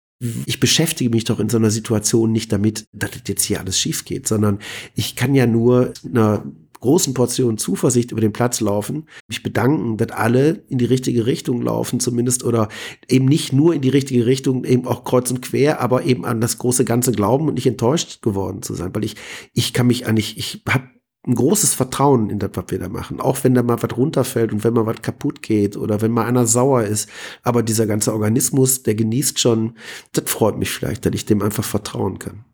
ich 0.45 0.59
beschäftige 0.59 1.11
mich 1.11 1.25
doch 1.25 1.39
in 1.39 1.49
so 1.49 1.57
einer 1.57 1.69
Situation 1.69 2.31
nicht 2.31 2.51
damit, 2.51 2.87
dass 2.91 3.11
das 3.11 3.21
jetzt 3.27 3.43
hier 3.43 3.59
alles 3.59 3.79
schief 3.79 4.03
geht, 4.05 4.27
sondern 4.27 4.59
ich 4.95 5.15
kann 5.15 5.35
ja 5.35 5.45
nur 5.45 5.93
einer 6.03 6.43
großen 6.79 7.13
Portionen 7.13 7.57
Zuversicht 7.57 8.11
über 8.11 8.21
den 8.21 8.33
Platz 8.33 8.61
laufen, 8.61 9.07
mich 9.27 9.43
bedanken, 9.43 9.97
dass 9.97 10.11
alle 10.11 10.63
in 10.69 10.77
die 10.77 10.85
richtige 10.85 11.25
Richtung 11.25 11.61
laufen 11.61 11.99
zumindest 11.99 12.43
oder 12.43 12.69
eben 13.07 13.25
nicht 13.25 13.53
nur 13.53 13.73
in 13.73 13.81
die 13.81 13.89
richtige 13.89 14.25
Richtung, 14.25 14.63
eben 14.63 14.87
auch 14.87 15.03
kreuz 15.03 15.31
und 15.31 15.41
quer, 15.41 15.81
aber 15.81 16.03
eben 16.03 16.25
an 16.25 16.41
das 16.41 16.57
große 16.57 16.85
Ganze 16.85 17.11
glauben 17.11 17.47
und 17.47 17.55
nicht 17.55 17.67
enttäuscht 17.67 18.21
geworden 18.21 18.61
zu 18.61 18.73
sein, 18.73 18.93
weil 18.93 19.03
ich, 19.03 19.15
ich 19.53 19.73
kann 19.73 19.87
mich 19.87 20.07
eigentlich, 20.07 20.37
ich 20.37 20.63
habe 20.67 20.89
ein 21.27 21.35
großes 21.35 21.73
Vertrauen 21.73 22.29
in 22.29 22.39
das, 22.39 22.51
was 22.53 22.65
wir 22.69 22.79
da 22.79 22.87
machen. 22.87 23.19
Auch 23.19 23.43
wenn 23.43 23.53
da 23.53 23.61
mal 23.61 23.81
was 23.81 23.97
runterfällt 23.97 24.53
und 24.53 24.63
wenn 24.63 24.73
mal 24.73 24.85
was 24.85 25.01
kaputt 25.01 25.41
geht 25.41 25.75
oder 25.75 26.01
wenn 26.01 26.11
mal 26.11 26.25
einer 26.25 26.47
sauer 26.47 26.83
ist. 26.83 27.09
Aber 27.43 27.63
dieser 27.63 27.85
ganze 27.85 28.13
Organismus, 28.13 28.83
der 28.83 28.95
genießt 28.95 29.37
schon, 29.37 29.73
das 30.13 30.31
freut 30.31 30.57
mich 30.57 30.71
vielleicht, 30.71 31.05
dass 31.05 31.13
ich 31.13 31.25
dem 31.25 31.41
einfach 31.41 31.65
vertrauen 31.65 32.17
kann. 32.17 32.45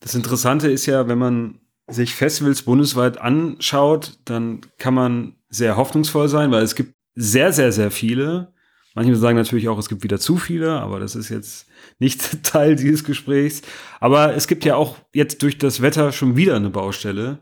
Das 0.00 0.14
Interessante 0.14 0.70
ist 0.70 0.84
ja, 0.86 1.08
wenn 1.08 1.18
man 1.18 1.60
sich 1.90 2.14
Festivals 2.14 2.62
bundesweit 2.62 3.18
anschaut, 3.18 4.18
dann 4.24 4.60
kann 4.78 4.94
man 4.94 5.36
sehr 5.48 5.76
hoffnungsvoll 5.76 6.28
sein, 6.28 6.50
weil 6.50 6.62
es 6.62 6.74
gibt 6.74 6.94
sehr, 7.14 7.52
sehr, 7.52 7.72
sehr 7.72 7.90
viele. 7.90 8.52
Manche 8.94 9.14
sagen 9.16 9.36
natürlich 9.36 9.68
auch, 9.68 9.78
es 9.78 9.88
gibt 9.88 10.02
wieder 10.02 10.18
zu 10.18 10.36
viele, 10.36 10.80
aber 10.80 10.98
das 10.98 11.14
ist 11.14 11.28
jetzt 11.28 11.66
nicht 11.98 12.42
Teil 12.42 12.76
dieses 12.76 13.04
Gesprächs. 13.04 13.62
Aber 14.00 14.34
es 14.34 14.46
gibt 14.46 14.64
ja 14.64 14.76
auch 14.76 14.96
jetzt 15.14 15.42
durch 15.42 15.58
das 15.58 15.82
Wetter 15.82 16.12
schon 16.12 16.36
wieder 16.36 16.56
eine 16.56 16.70
Baustelle, 16.70 17.38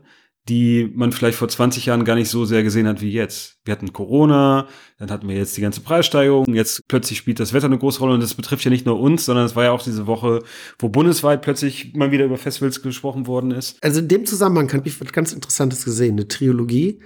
die 0.49 0.91
man 0.95 1.11
vielleicht 1.11 1.37
vor 1.37 1.47
20 1.47 1.85
Jahren 1.85 2.03
gar 2.03 2.15
nicht 2.15 2.29
so 2.29 2.43
sehr 2.43 2.63
gesehen 2.63 2.87
hat 2.87 3.01
wie 3.01 3.11
jetzt. 3.11 3.57
Wir 3.63 3.71
hatten 3.71 3.93
Corona, 3.93 4.67
dann 4.97 5.11
hatten 5.11 5.29
wir 5.29 5.37
jetzt 5.37 5.55
die 5.55 5.61
ganze 5.61 5.81
Preissteigerung, 5.81 6.53
jetzt 6.53 6.87
plötzlich 6.87 7.19
spielt 7.19 7.39
das 7.39 7.53
Wetter 7.53 7.67
eine 7.67 7.77
große 7.77 7.99
Rolle 7.99 8.15
und 8.15 8.23
das 8.23 8.33
betrifft 8.33 8.65
ja 8.65 8.71
nicht 8.71 8.85
nur 8.85 8.99
uns, 8.99 9.25
sondern 9.25 9.45
es 9.45 9.55
war 9.55 9.65
ja 9.65 9.71
auch 9.71 9.83
diese 9.83 10.07
Woche, 10.07 10.41
wo 10.79 10.89
bundesweit 10.89 11.43
plötzlich 11.43 11.93
mal 11.93 12.11
wieder 12.11 12.25
über 12.25 12.37
Festivals 12.37 12.81
gesprochen 12.81 13.27
worden 13.27 13.51
ist. 13.51 13.77
Also 13.83 13.99
in 13.99 14.07
dem 14.07 14.25
Zusammenhang 14.25 14.73
habe 14.73 14.87
ich 14.87 14.99
was 14.99 15.13
ganz 15.13 15.31
Interessantes 15.31 15.85
gesehen, 15.85 16.13
eine 16.13 16.27
Trilogie 16.27 16.99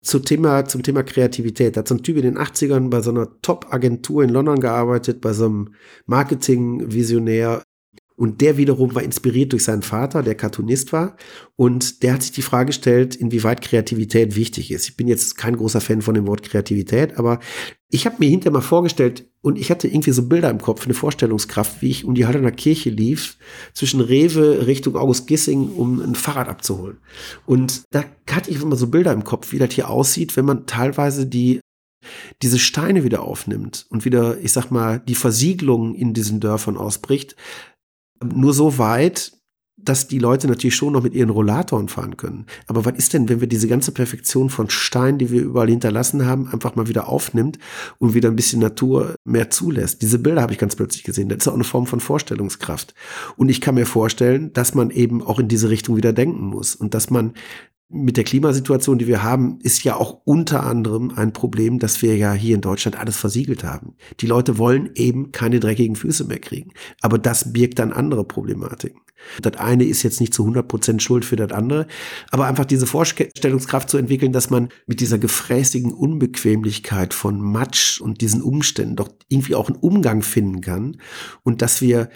zum 0.00 0.24
Thema, 0.24 0.64
zum 0.64 0.82
Thema 0.82 1.02
Kreativität. 1.02 1.76
Da 1.76 1.80
hat 1.80 1.88
so 1.88 1.96
ein 1.96 2.02
Typ 2.02 2.16
in 2.16 2.22
den 2.22 2.38
80ern 2.38 2.88
bei 2.88 3.00
so 3.00 3.10
einer 3.10 3.28
Top-Agentur 3.42 4.22
in 4.22 4.30
London 4.30 4.60
gearbeitet, 4.60 5.20
bei 5.20 5.32
so 5.32 5.46
einem 5.46 5.74
Marketing-Visionär, 6.06 7.62
und 8.18 8.40
der 8.40 8.56
wiederum 8.56 8.96
war 8.96 9.04
inspiriert 9.04 9.52
durch 9.52 9.62
seinen 9.62 9.82
Vater, 9.82 10.24
der 10.24 10.34
Cartoonist 10.34 10.92
war. 10.92 11.16
Und 11.54 12.02
der 12.02 12.14
hat 12.14 12.22
sich 12.22 12.32
die 12.32 12.42
Frage 12.42 12.66
gestellt, 12.66 13.14
inwieweit 13.14 13.62
Kreativität 13.62 14.34
wichtig 14.34 14.72
ist. 14.72 14.88
Ich 14.88 14.96
bin 14.96 15.06
jetzt 15.06 15.38
kein 15.38 15.56
großer 15.56 15.80
Fan 15.80 16.02
von 16.02 16.14
dem 16.14 16.26
Wort 16.26 16.42
Kreativität, 16.42 17.16
aber 17.16 17.38
ich 17.90 18.06
habe 18.06 18.16
mir 18.18 18.28
hinterher 18.28 18.52
mal 18.52 18.60
vorgestellt 18.60 19.28
und 19.40 19.56
ich 19.56 19.70
hatte 19.70 19.86
irgendwie 19.86 20.10
so 20.10 20.28
Bilder 20.28 20.50
im 20.50 20.60
Kopf, 20.60 20.84
eine 20.84 20.94
Vorstellungskraft, 20.94 21.80
wie 21.80 21.90
ich 21.90 22.04
um 22.04 22.16
die 22.16 22.26
Hallener 22.26 22.50
Kirche 22.50 22.90
lief, 22.90 23.38
zwischen 23.72 24.00
Rewe 24.00 24.66
Richtung 24.66 24.96
August 24.96 25.28
Gissing, 25.28 25.70
um 25.70 26.00
ein 26.00 26.16
Fahrrad 26.16 26.48
abzuholen. 26.48 26.98
Und 27.46 27.84
da 27.92 28.04
hatte 28.28 28.50
ich 28.50 28.60
immer 28.60 28.74
so 28.74 28.88
Bilder 28.88 29.12
im 29.12 29.22
Kopf, 29.22 29.52
wie 29.52 29.58
das 29.58 29.72
hier 29.72 29.88
aussieht, 29.88 30.36
wenn 30.36 30.44
man 30.44 30.66
teilweise 30.66 31.24
die 31.24 31.60
diese 32.42 32.58
Steine 32.58 33.04
wieder 33.04 33.22
aufnimmt 33.22 33.86
und 33.90 34.04
wieder, 34.04 34.38
ich 34.38 34.52
sag 34.52 34.70
mal, 34.70 35.00
die 35.00 35.14
Versiegelung 35.14 35.94
in 35.94 36.14
diesen 36.14 36.40
Dörfern 36.40 36.76
ausbricht, 36.76 37.36
nur 38.22 38.54
so 38.54 38.78
weit, 38.78 39.32
dass 39.80 40.08
die 40.08 40.18
Leute 40.18 40.48
natürlich 40.48 40.74
schon 40.74 40.92
noch 40.92 41.02
mit 41.02 41.14
ihren 41.14 41.30
Rollatoren 41.30 41.88
fahren 41.88 42.16
können. 42.16 42.46
Aber 42.66 42.84
was 42.84 42.98
ist 42.98 43.14
denn, 43.14 43.28
wenn 43.28 43.40
wir 43.40 43.46
diese 43.46 43.68
ganze 43.68 43.92
Perfektion 43.92 44.50
von 44.50 44.68
Stein, 44.68 45.18
die 45.18 45.30
wir 45.30 45.40
überall 45.40 45.68
hinterlassen 45.68 46.26
haben, 46.26 46.48
einfach 46.48 46.74
mal 46.74 46.88
wieder 46.88 47.08
aufnimmt 47.08 47.58
und 47.98 48.12
wieder 48.12 48.28
ein 48.28 48.36
bisschen 48.36 48.60
Natur 48.60 49.14
mehr 49.24 49.50
zulässt? 49.50 50.02
Diese 50.02 50.18
Bilder 50.18 50.42
habe 50.42 50.52
ich 50.52 50.58
ganz 50.58 50.74
plötzlich 50.74 51.04
gesehen. 51.04 51.28
Das 51.28 51.38
ist 51.38 51.48
auch 51.48 51.54
eine 51.54 51.64
Form 51.64 51.86
von 51.86 52.00
Vorstellungskraft. 52.00 52.94
Und 53.36 53.48
ich 53.48 53.60
kann 53.60 53.76
mir 53.76 53.86
vorstellen, 53.86 54.52
dass 54.52 54.74
man 54.74 54.90
eben 54.90 55.22
auch 55.22 55.38
in 55.38 55.48
diese 55.48 55.70
Richtung 55.70 55.96
wieder 55.96 56.12
denken 56.12 56.46
muss 56.46 56.74
und 56.74 56.94
dass 56.94 57.08
man 57.08 57.34
mit 57.90 58.18
der 58.18 58.24
Klimasituation, 58.24 58.98
die 58.98 59.06
wir 59.06 59.22
haben, 59.22 59.58
ist 59.62 59.82
ja 59.82 59.96
auch 59.96 60.20
unter 60.24 60.64
anderem 60.64 61.10
ein 61.16 61.32
Problem, 61.32 61.78
dass 61.78 62.02
wir 62.02 62.16
ja 62.16 62.34
hier 62.34 62.54
in 62.54 62.60
Deutschland 62.60 62.98
alles 62.98 63.16
versiegelt 63.16 63.64
haben. 63.64 63.94
Die 64.20 64.26
Leute 64.26 64.58
wollen 64.58 64.90
eben 64.94 65.32
keine 65.32 65.58
dreckigen 65.58 65.96
Füße 65.96 66.24
mehr 66.24 66.38
kriegen. 66.38 66.72
Aber 67.00 67.18
das 67.18 67.52
birgt 67.52 67.78
dann 67.78 67.92
andere 67.92 68.24
Problematiken. 68.24 69.00
Das 69.42 69.56
eine 69.56 69.84
ist 69.84 70.02
jetzt 70.02 70.20
nicht 70.20 70.34
zu 70.34 70.42
100 70.42 70.68
Prozent 70.68 71.02
Schuld 71.02 71.24
für 71.24 71.36
das 71.36 71.50
andere, 71.50 71.86
aber 72.30 72.46
einfach 72.46 72.66
diese 72.66 72.86
Vorstellungskraft 72.86 73.88
zu 73.90 73.96
entwickeln, 73.96 74.32
dass 74.32 74.50
man 74.50 74.68
mit 74.86 75.00
dieser 75.00 75.18
gefräßigen 75.18 75.92
Unbequemlichkeit 75.92 77.14
von 77.14 77.40
Matsch 77.40 78.00
und 78.00 78.20
diesen 78.20 78.42
Umständen 78.42 78.96
doch 78.96 79.08
irgendwie 79.28 79.54
auch 79.54 79.68
einen 79.68 79.78
Umgang 79.80 80.22
finden 80.22 80.60
kann 80.60 80.98
und 81.42 81.62
dass 81.62 81.80
wir 81.80 82.10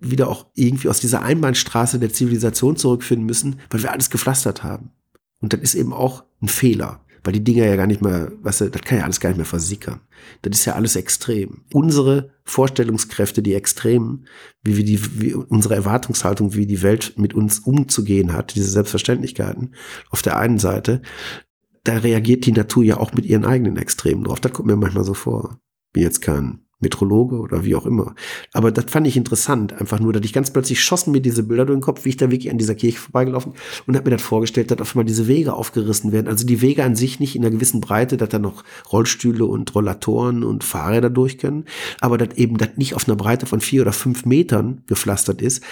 wieder 0.00 0.28
auch 0.28 0.46
irgendwie 0.54 0.88
aus 0.88 1.00
dieser 1.00 1.22
Einbahnstraße 1.22 1.98
der 1.98 2.12
Zivilisation 2.12 2.76
zurückfinden 2.76 3.26
müssen, 3.26 3.60
weil 3.68 3.82
wir 3.82 3.92
alles 3.92 4.10
gepflastert 4.10 4.62
haben. 4.62 4.92
Und 5.40 5.52
das 5.52 5.60
ist 5.60 5.74
eben 5.74 5.92
auch 5.92 6.24
ein 6.42 6.48
Fehler, 6.48 7.04
weil 7.24 7.32
die 7.32 7.44
Dinger 7.44 7.66
ja 7.66 7.76
gar 7.76 7.86
nicht 7.86 8.02
mehr, 8.02 8.32
weißt 8.42 8.62
du, 8.62 8.70
das 8.70 8.82
kann 8.82 8.98
ja 8.98 9.04
alles 9.04 9.20
gar 9.20 9.30
nicht 9.30 9.38
mehr 9.38 9.46
versickern. 9.46 10.00
Das 10.42 10.58
ist 10.58 10.64
ja 10.64 10.74
alles 10.74 10.96
extrem. 10.96 11.64
Unsere 11.72 12.30
Vorstellungskräfte, 12.44 13.42
die 13.42 13.54
Extremen, 13.54 14.26
wie 14.62 14.76
wir 14.76 14.84
die, 14.84 15.20
wie 15.20 15.34
unsere 15.34 15.74
Erwartungshaltung, 15.74 16.54
wie 16.54 16.66
die 16.66 16.82
Welt 16.82 17.14
mit 17.16 17.34
uns 17.34 17.60
umzugehen 17.60 18.32
hat, 18.32 18.54
diese 18.54 18.70
Selbstverständlichkeiten 18.70 19.74
auf 20.10 20.22
der 20.22 20.38
einen 20.38 20.58
Seite, 20.58 21.02
da 21.84 21.98
reagiert 21.98 22.44
die 22.46 22.52
Natur 22.52 22.84
ja 22.84 22.98
auch 22.98 23.12
mit 23.12 23.24
ihren 23.24 23.44
eigenen 23.44 23.76
Extremen 23.76 24.24
drauf. 24.24 24.40
Das 24.40 24.52
kommt 24.52 24.68
mir 24.68 24.76
manchmal 24.76 25.04
so 25.04 25.14
vor. 25.14 25.60
Bin 25.92 26.02
jetzt 26.02 26.20
kein 26.20 26.67
Metrologe 26.80 27.38
oder 27.38 27.64
wie 27.64 27.74
auch 27.74 27.86
immer. 27.86 28.14
Aber 28.52 28.70
das 28.70 28.84
fand 28.86 29.06
ich 29.06 29.16
interessant, 29.16 29.72
einfach 29.72 29.98
nur, 29.98 30.12
dass 30.12 30.24
ich 30.24 30.32
ganz 30.32 30.52
plötzlich 30.52 30.82
schossen 30.82 31.12
mir 31.12 31.20
diese 31.20 31.42
Bilder 31.42 31.66
durch 31.66 31.78
den 31.78 31.82
Kopf, 31.82 32.04
wie 32.04 32.10
ich 32.10 32.16
da 32.16 32.30
wirklich 32.30 32.50
an 32.50 32.58
dieser 32.58 32.74
Kirche 32.74 32.98
vorbeigelaufen 32.98 33.54
und 33.86 33.96
habe 33.96 34.10
mir 34.10 34.16
das 34.16 34.24
vorgestellt, 34.24 34.70
dass 34.70 34.80
auf 34.80 34.94
einmal 34.94 35.04
diese 35.04 35.26
Wege 35.26 35.54
aufgerissen 35.54 36.12
werden. 36.12 36.28
Also 36.28 36.46
die 36.46 36.60
Wege 36.60 36.84
an 36.84 36.94
sich 36.94 37.18
nicht 37.18 37.34
in 37.34 37.44
einer 37.44 37.54
gewissen 37.54 37.80
Breite, 37.80 38.16
dass 38.16 38.28
da 38.28 38.38
noch 38.38 38.62
Rollstühle 38.92 39.44
und 39.44 39.74
Rollatoren 39.74 40.44
und 40.44 40.64
Fahrräder 40.64 41.10
durch 41.10 41.38
können, 41.38 41.64
aber 42.00 42.18
dass 42.18 42.36
eben 42.36 42.58
das 42.58 42.70
nicht 42.76 42.94
auf 42.94 43.08
einer 43.08 43.16
Breite 43.16 43.46
von 43.46 43.60
vier 43.60 43.82
oder 43.82 43.92
fünf 43.92 44.24
Metern 44.24 44.82
gepflastert 44.86 45.42
ist, 45.42 45.64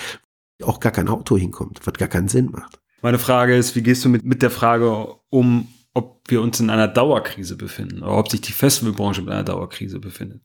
auch 0.63 0.81
gar 0.81 0.93
kein 0.93 1.09
Auto 1.09 1.37
hinkommt, 1.37 1.81
was 1.85 1.95
gar 1.95 2.09
keinen 2.09 2.29
Sinn 2.29 2.51
macht. 2.51 2.81
Meine 3.03 3.19
Frage 3.19 3.57
ist, 3.57 3.77
wie 3.77 3.83
gehst 3.83 4.05
du 4.05 4.09
mit, 4.09 4.25
mit 4.25 4.43
der 4.43 4.51
Frage 4.51 5.15
um, 5.29 5.69
ob 5.95 6.23
wir 6.29 6.43
uns 6.43 6.61
in 6.61 6.71
einer 6.71 6.89
Dauerkrise 6.89 7.57
befinden 7.57 8.03
oder 8.03 8.19
ob 8.19 8.31
sich 8.31 8.41
die 8.41 8.53
Festivalbranche 8.53 9.21
in 9.21 9.29
einer 9.29 9.45
Dauerkrise 9.45 10.01
befindet? 10.01 10.43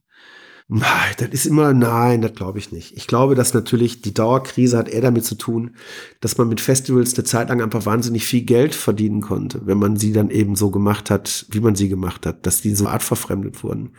Nein, 0.68 1.14
das 1.18 1.28
ist 1.30 1.46
immer, 1.46 1.74
nein, 1.74 2.22
das 2.22 2.34
glaube 2.34 2.58
ich 2.58 2.72
nicht. 2.72 2.96
Ich 2.96 3.06
glaube, 3.06 3.34
dass 3.34 3.52
natürlich 3.52 4.00
die 4.00 4.14
Dauerkrise 4.14 4.78
hat 4.78 4.88
eher 4.88 5.00
damit 5.00 5.24
zu 5.24 5.34
tun, 5.34 5.76
dass 6.20 6.38
man 6.38 6.48
mit 6.48 6.60
Festivals 6.60 7.14
eine 7.14 7.24
Zeit 7.24 7.48
lang 7.48 7.60
einfach 7.60 7.84
wahnsinnig 7.84 8.24
viel 8.24 8.42
Geld 8.42 8.74
verdienen 8.74 9.20
konnte, 9.20 9.66
wenn 9.66 9.78
man 9.78 9.96
sie 9.96 10.12
dann 10.12 10.30
eben 10.30 10.56
so 10.56 10.70
gemacht 10.70 11.10
hat, 11.10 11.46
wie 11.50 11.60
man 11.60 11.74
sie 11.74 11.88
gemacht 11.88 12.26
hat, 12.26 12.46
dass 12.46 12.62
die 12.62 12.74
so 12.74 12.86
artverfremdet 12.86 13.62
wurden. 13.62 13.90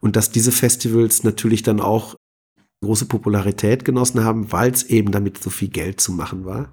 Und 0.00 0.16
dass 0.16 0.30
diese 0.30 0.52
Festivals 0.52 1.24
natürlich 1.24 1.62
dann 1.62 1.80
auch 1.80 2.16
große 2.82 3.06
Popularität 3.06 3.84
genossen 3.84 4.24
haben, 4.24 4.52
weil 4.52 4.70
es 4.70 4.84
eben 4.84 5.10
damit 5.10 5.42
so 5.42 5.50
viel 5.50 5.68
Geld 5.68 6.00
zu 6.00 6.12
machen 6.12 6.44
war. 6.44 6.72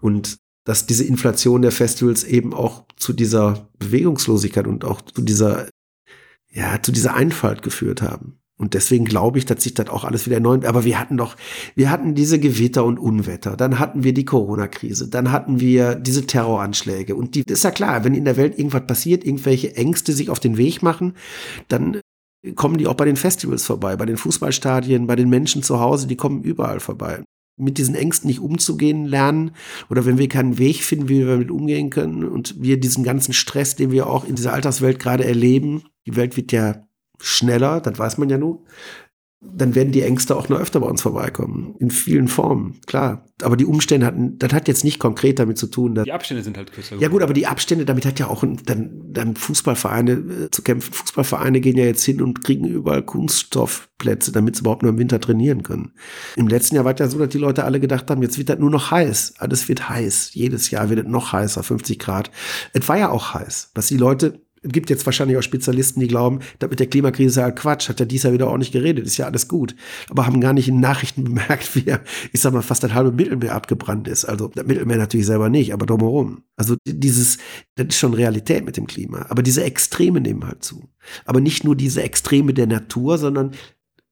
Und 0.00 0.38
dass 0.64 0.86
diese 0.86 1.04
Inflation 1.04 1.62
der 1.62 1.72
Festivals 1.72 2.24
eben 2.24 2.52
auch 2.52 2.84
zu 2.96 3.14
dieser 3.14 3.70
Bewegungslosigkeit 3.78 4.66
und 4.66 4.84
auch 4.84 5.00
zu 5.00 5.22
dieser, 5.22 5.68
ja, 6.50 6.80
zu 6.82 6.92
dieser 6.92 7.14
Einfalt 7.14 7.62
geführt 7.62 8.02
haben. 8.02 8.37
Und 8.58 8.74
deswegen 8.74 9.04
glaube 9.04 9.38
ich, 9.38 9.46
dass 9.46 9.62
sich 9.62 9.74
das 9.74 9.88
auch 9.88 10.04
alles 10.04 10.26
wieder 10.26 10.40
neu. 10.40 10.58
Aber 10.66 10.84
wir 10.84 10.98
hatten 10.98 11.16
doch, 11.16 11.36
wir 11.76 11.90
hatten 11.90 12.16
diese 12.16 12.40
Gewitter 12.40 12.84
und 12.84 12.98
Unwetter, 12.98 13.56
dann 13.56 13.78
hatten 13.78 14.02
wir 14.02 14.12
die 14.12 14.24
Corona-Krise, 14.24 15.08
dann 15.08 15.30
hatten 15.30 15.60
wir 15.60 15.94
diese 15.94 16.26
Terroranschläge. 16.26 17.14
Und 17.14 17.36
die 17.36 17.44
ist 17.46 17.64
ja 17.64 17.70
klar, 17.70 18.04
wenn 18.04 18.14
in 18.14 18.24
der 18.24 18.36
Welt 18.36 18.58
irgendwas 18.58 18.86
passiert, 18.86 19.24
irgendwelche 19.24 19.76
Ängste 19.76 20.12
sich 20.12 20.28
auf 20.28 20.40
den 20.40 20.56
Weg 20.56 20.82
machen, 20.82 21.14
dann 21.68 22.00
kommen 22.56 22.78
die 22.78 22.88
auch 22.88 22.94
bei 22.94 23.04
den 23.04 23.16
Festivals 23.16 23.64
vorbei, 23.64 23.96
bei 23.96 24.06
den 24.06 24.16
Fußballstadien, 24.16 25.06
bei 25.06 25.16
den 25.16 25.28
Menschen 25.28 25.62
zu 25.62 25.78
Hause, 25.78 26.08
die 26.08 26.16
kommen 26.16 26.42
überall 26.42 26.80
vorbei. 26.80 27.22
Mit 27.60 27.78
diesen 27.78 27.94
Ängsten 27.94 28.28
nicht 28.28 28.40
umzugehen 28.40 29.04
lernen 29.04 29.52
oder 29.90 30.04
wenn 30.04 30.18
wir 30.18 30.28
keinen 30.28 30.58
Weg 30.58 30.82
finden, 30.84 31.08
wie 31.08 31.18
wir 31.20 31.26
damit 31.26 31.50
umgehen 31.50 31.90
können 31.90 32.24
und 32.24 32.60
wir 32.60 32.78
diesen 32.78 33.02
ganzen 33.02 33.32
Stress, 33.32 33.76
den 33.76 33.90
wir 33.90 34.08
auch 34.08 34.24
in 34.24 34.36
dieser 34.36 34.52
Alterswelt 34.52 34.98
gerade 35.00 35.24
erleben, 35.24 35.82
die 36.06 36.14
Welt 36.16 36.36
wird 36.36 36.52
ja 36.52 36.87
schneller, 37.20 37.80
das 37.80 37.98
weiß 37.98 38.18
man 38.18 38.28
ja 38.28 38.38
nun, 38.38 38.60
dann 39.40 39.76
werden 39.76 39.92
die 39.92 40.02
Ängste 40.02 40.34
auch 40.34 40.48
noch 40.48 40.58
öfter 40.58 40.80
bei 40.80 40.88
uns 40.88 41.02
vorbeikommen. 41.02 41.76
In 41.78 41.92
vielen 41.92 42.26
Formen, 42.26 42.80
klar. 42.86 43.24
Aber 43.42 43.56
die 43.56 43.66
Umstände 43.66 44.04
hatten, 44.04 44.36
das 44.38 44.52
hat 44.52 44.66
jetzt 44.66 44.82
nicht 44.82 44.98
konkret 44.98 45.38
damit 45.38 45.58
zu 45.58 45.68
tun. 45.68 45.94
Dass, 45.94 46.04
die 46.04 46.12
Abstände 46.12 46.42
sind 46.42 46.56
halt 46.56 46.72
kürzer. 46.72 46.96
Ja 46.96 47.06
gut, 47.06 47.22
aber 47.22 47.34
die 47.34 47.46
Abstände, 47.46 47.84
damit 47.84 48.04
hat 48.04 48.18
ja 48.18 48.26
auch 48.26 48.42
dann, 48.64 49.12
dann 49.12 49.36
Fußballvereine 49.36 50.12
äh, 50.12 50.50
zu 50.50 50.62
kämpfen. 50.62 50.92
Fußballvereine 50.92 51.60
gehen 51.60 51.76
ja 51.76 51.84
jetzt 51.84 52.04
hin 52.04 52.20
und 52.20 52.42
kriegen 52.42 52.66
überall 52.66 53.04
Kunststoffplätze, 53.04 54.32
damit 54.32 54.56
sie 54.56 54.62
überhaupt 54.62 54.82
nur 54.82 54.90
im 54.90 54.98
Winter 54.98 55.20
trainieren 55.20 55.62
können. 55.62 55.92
Im 56.34 56.48
letzten 56.48 56.74
Jahr 56.74 56.84
war 56.84 56.94
es 56.94 56.98
ja 56.98 57.06
so, 57.06 57.20
dass 57.20 57.28
die 57.28 57.38
Leute 57.38 57.62
alle 57.62 57.78
gedacht 57.78 58.10
haben, 58.10 58.22
jetzt 58.22 58.38
wird 58.38 58.48
das 58.48 58.58
nur 58.58 58.70
noch 58.70 58.90
heiß. 58.90 59.34
Alles 59.38 59.68
wird 59.68 59.88
heiß. 59.88 60.34
Jedes 60.34 60.72
Jahr 60.72 60.90
wird 60.90 60.98
es 60.98 61.06
noch 61.06 61.32
heißer, 61.32 61.62
50 61.62 62.00
Grad. 62.00 62.32
Es 62.72 62.88
war 62.88 62.98
ja 62.98 63.10
auch 63.10 63.34
heiß. 63.34 63.70
Was 63.76 63.86
die 63.86 63.98
Leute 63.98 64.40
gibt 64.62 64.90
jetzt 64.90 65.06
wahrscheinlich 65.06 65.36
auch 65.36 65.42
Spezialisten, 65.42 66.00
die 66.00 66.08
glauben, 66.08 66.40
dass 66.58 66.70
mit 66.70 66.80
der 66.80 66.86
Klimakrise 66.86 67.40
ja 67.40 67.50
Quatsch, 67.50 67.88
hat 67.88 68.00
ja 68.00 68.06
dies 68.06 68.22
Jahr 68.22 68.32
wieder 68.32 68.48
auch 68.48 68.56
nicht 68.56 68.72
geredet, 68.72 69.06
ist 69.06 69.16
ja 69.16 69.26
alles 69.26 69.48
gut. 69.48 69.74
Aber 70.10 70.26
haben 70.26 70.40
gar 70.40 70.52
nicht 70.52 70.68
in 70.68 70.80
Nachrichten 70.80 71.24
bemerkt, 71.24 71.74
wie 71.74 71.86
er, 71.86 72.00
ich 72.32 72.40
sag 72.40 72.52
mal, 72.52 72.62
fast 72.62 72.84
ein 72.84 72.94
halbes 72.94 73.14
Mittelmeer 73.14 73.54
abgebrannt 73.54 74.08
ist. 74.08 74.24
Also 74.24 74.48
das 74.54 74.66
Mittelmeer 74.66 74.98
natürlich 74.98 75.26
selber 75.26 75.48
nicht, 75.48 75.72
aber 75.72 75.86
drumherum. 75.86 76.42
Also 76.56 76.76
dieses, 76.86 77.38
das 77.76 77.88
ist 77.88 77.98
schon 77.98 78.14
Realität 78.14 78.64
mit 78.64 78.76
dem 78.76 78.86
Klima. 78.86 79.26
Aber 79.28 79.42
diese 79.42 79.64
Extreme 79.64 80.20
nehmen 80.20 80.46
halt 80.46 80.64
zu. 80.64 80.88
Aber 81.24 81.40
nicht 81.40 81.64
nur 81.64 81.76
diese 81.76 82.02
Extreme 82.02 82.54
der 82.54 82.66
Natur, 82.66 83.18
sondern 83.18 83.52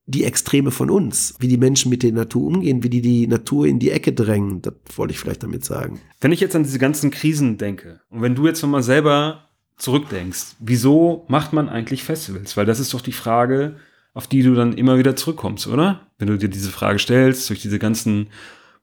die 0.06 0.24
Extreme 0.24 0.70
von 0.70 0.88
uns, 0.88 1.34
wie 1.40 1.48
die 1.48 1.56
Menschen 1.56 1.90
mit 1.90 2.02
der 2.02 2.12
Natur 2.12 2.46
umgehen, 2.46 2.82
wie 2.84 2.90
die 2.90 3.02
die 3.02 3.26
Natur 3.26 3.66
in 3.66 3.80
die 3.80 3.90
Ecke 3.90 4.12
drängen, 4.12 4.62
das 4.62 4.74
wollte 4.94 5.12
ich 5.12 5.18
vielleicht 5.18 5.42
damit 5.42 5.64
sagen. 5.64 6.00
Wenn 6.20 6.32
ich 6.32 6.40
jetzt 6.40 6.54
an 6.54 6.62
diese 6.62 6.78
ganzen 6.78 7.10
Krisen 7.10 7.58
denke 7.58 8.00
und 8.08 8.22
wenn 8.22 8.36
du 8.36 8.46
jetzt 8.46 8.62
nochmal 8.62 8.84
selber 8.84 9.45
zurückdenkst, 9.76 10.56
wieso 10.58 11.24
macht 11.28 11.52
man 11.52 11.68
eigentlich 11.68 12.02
Festivals? 12.02 12.56
Weil 12.56 12.66
das 12.66 12.80
ist 12.80 12.94
doch 12.94 13.00
die 13.00 13.12
Frage, 13.12 13.76
auf 14.14 14.26
die 14.26 14.42
du 14.42 14.54
dann 14.54 14.72
immer 14.72 14.98
wieder 14.98 15.16
zurückkommst, 15.16 15.66
oder? 15.66 16.00
Wenn 16.18 16.28
du 16.28 16.38
dir 16.38 16.48
diese 16.48 16.70
Frage 16.70 16.98
stellst, 16.98 17.48
durch 17.50 17.60
diese 17.60 17.78
ganzen 17.78 18.28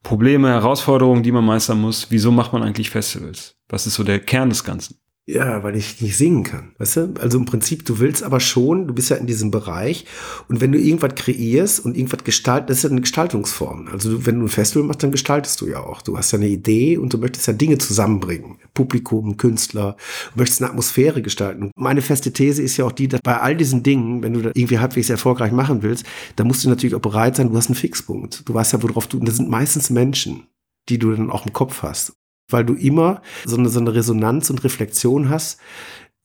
Probleme, 0.02 0.48
Herausforderungen, 0.48 1.22
die 1.22 1.32
man 1.32 1.44
meistern 1.44 1.80
muss, 1.80 2.10
wieso 2.10 2.30
macht 2.30 2.52
man 2.52 2.62
eigentlich 2.62 2.90
Festivals? 2.90 3.56
Was 3.68 3.86
ist 3.86 3.94
so 3.94 4.04
der 4.04 4.20
Kern 4.20 4.50
des 4.50 4.62
Ganzen? 4.62 4.98
Ja, 5.26 5.62
weil 5.62 5.74
ich 5.74 6.02
nicht 6.02 6.18
singen 6.18 6.44
kann. 6.44 6.72
Weißt 6.76 6.96
du? 6.96 7.14
Also 7.18 7.38
im 7.38 7.46
Prinzip, 7.46 7.86
du 7.86 7.98
willst 7.98 8.22
aber 8.22 8.40
schon, 8.40 8.86
du 8.86 8.92
bist 8.92 9.08
ja 9.08 9.16
in 9.16 9.26
diesem 9.26 9.50
Bereich 9.50 10.04
und 10.48 10.60
wenn 10.60 10.70
du 10.70 10.78
irgendwas 10.78 11.14
kreierst 11.14 11.82
und 11.82 11.96
irgendwas 11.96 12.24
gestaltest, 12.24 12.68
das 12.68 12.76
ist 12.78 12.82
ja 12.82 12.90
eine 12.90 13.00
Gestaltungsform. 13.00 13.88
Also 13.90 14.10
du, 14.10 14.26
wenn 14.26 14.38
du 14.38 14.44
ein 14.44 14.50
Festival 14.50 14.86
machst, 14.86 15.02
dann 15.02 15.12
gestaltest 15.12 15.58
du 15.62 15.66
ja 15.66 15.80
auch. 15.80 16.02
Du 16.02 16.18
hast 16.18 16.32
ja 16.32 16.38
eine 16.38 16.48
Idee 16.48 16.98
und 16.98 17.14
du 17.14 17.16
möchtest 17.16 17.46
ja 17.46 17.54
Dinge 17.54 17.78
zusammenbringen. 17.78 18.58
Publikum, 18.74 19.38
Künstler, 19.38 19.96
du 20.34 20.40
möchtest 20.40 20.60
eine 20.60 20.70
Atmosphäre 20.70 21.22
gestalten. 21.22 21.70
Meine 21.74 22.02
feste 22.02 22.30
These 22.30 22.62
ist 22.62 22.76
ja 22.76 22.84
auch 22.84 22.92
die, 22.92 23.08
dass 23.08 23.22
bei 23.22 23.40
all 23.40 23.56
diesen 23.56 23.82
Dingen, 23.82 24.22
wenn 24.22 24.34
du 24.34 24.42
da 24.42 24.50
irgendwie 24.52 24.78
halbwegs 24.78 25.08
erfolgreich 25.08 25.52
machen 25.52 25.82
willst, 25.82 26.04
dann 26.36 26.48
musst 26.48 26.64
du 26.64 26.68
natürlich 26.68 26.94
auch 26.94 27.00
bereit 27.00 27.36
sein, 27.36 27.48
du 27.48 27.56
hast 27.56 27.68
einen 27.68 27.76
Fixpunkt. 27.76 28.46
Du 28.46 28.52
weißt 28.52 28.74
ja, 28.74 28.82
worauf 28.82 29.06
du, 29.06 29.18
und 29.20 29.26
das 29.26 29.36
sind 29.36 29.48
meistens 29.48 29.88
Menschen 29.88 30.48
die 30.88 30.98
du 30.98 31.12
dann 31.12 31.30
auch 31.30 31.46
im 31.46 31.52
Kopf 31.52 31.82
hast 31.82 32.12
weil 32.48 32.64
du 32.64 32.74
immer 32.74 33.22
so 33.44 33.56
eine, 33.56 33.68
so 33.68 33.80
eine 33.80 33.94
Resonanz 33.94 34.50
und 34.50 34.64
Reflexion 34.64 35.28
hast. 35.28 35.60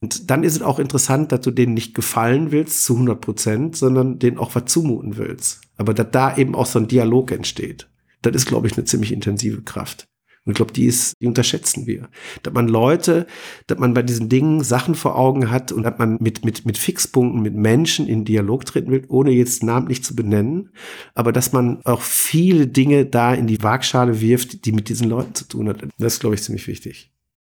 Und 0.01 0.29
dann 0.29 0.43
ist 0.43 0.55
es 0.55 0.61
auch 0.61 0.79
interessant, 0.79 1.31
dass 1.31 1.41
du 1.41 1.51
denen 1.51 1.73
nicht 1.73 1.93
gefallen 1.93 2.51
willst 2.51 2.85
zu 2.85 2.93
100 2.93 3.19
Prozent, 3.19 3.75
sondern 3.75 4.19
denen 4.19 4.38
auch 4.38 4.55
was 4.55 4.65
zumuten 4.65 5.17
willst. 5.17 5.61
Aber 5.77 5.93
dass 5.93 6.11
da 6.11 6.38
eben 6.38 6.55
auch 6.55 6.65
so 6.65 6.79
ein 6.79 6.88
Dialog 6.88 7.31
entsteht. 7.31 7.89
Das 8.21 8.35
ist, 8.35 8.45
glaube 8.45 8.67
ich, 8.67 8.73
eine 8.73 8.85
ziemlich 8.85 9.11
intensive 9.11 9.61
Kraft. 9.61 10.05
Und 10.50 10.53
ich 10.53 10.58
glaube, 10.58 10.74
die 10.74 10.86
ist, 10.86 11.13
die 11.22 11.27
unterschätzen 11.27 11.86
wir. 11.86 12.10
Dass 12.41 12.51
man 12.56 12.68
Leute, 12.68 13.27
dass 13.68 13.77
man 13.77 13.94
bei 13.94 14.01
diesen 14.01 14.29
Dingen 14.29 14.63
Sachen 14.63 14.96
vor 14.96 15.15
Augen 15.15 15.51
hat 15.51 15.72
und 15.72 15.84
dass 15.84 16.00
man 16.00 16.18
mit, 16.20 16.44
mit, 16.44 16.65
mit 16.65 16.75
Fixpunkten, 16.75 17.44
mit 17.44 17.53
Menschen 17.53 18.08
in 18.08 18.25
Dialog 18.25 18.65
treten 18.65 18.89
will, 18.89 19.06
ohne 19.10 19.29
jetzt 19.29 19.62
namentlich 19.62 20.03
zu 20.03 20.15
benennen. 20.15 20.72
Aber 21.13 21.32
dass 21.32 21.53
man 21.53 21.86
auch 21.86 22.01
viele 22.01 22.65
Dinge 22.65 23.06
da 23.06 23.36
in 23.36 23.46
die 23.46 23.62
Waagschale 23.62 24.22
wirft, 24.22 24.65
die 24.65 24.72
mit 24.72 24.89
diesen 24.89 25.08
Leuten 25.08 25.36
zu 25.36 25.48
tun 25.48 25.70
hat. 25.70 25.84
Das 26.00 26.13
ist, 26.13 26.20
glaube 26.20 26.34
ich, 26.34 26.41
ziemlich 26.41 26.65
wichtig. 26.65 27.12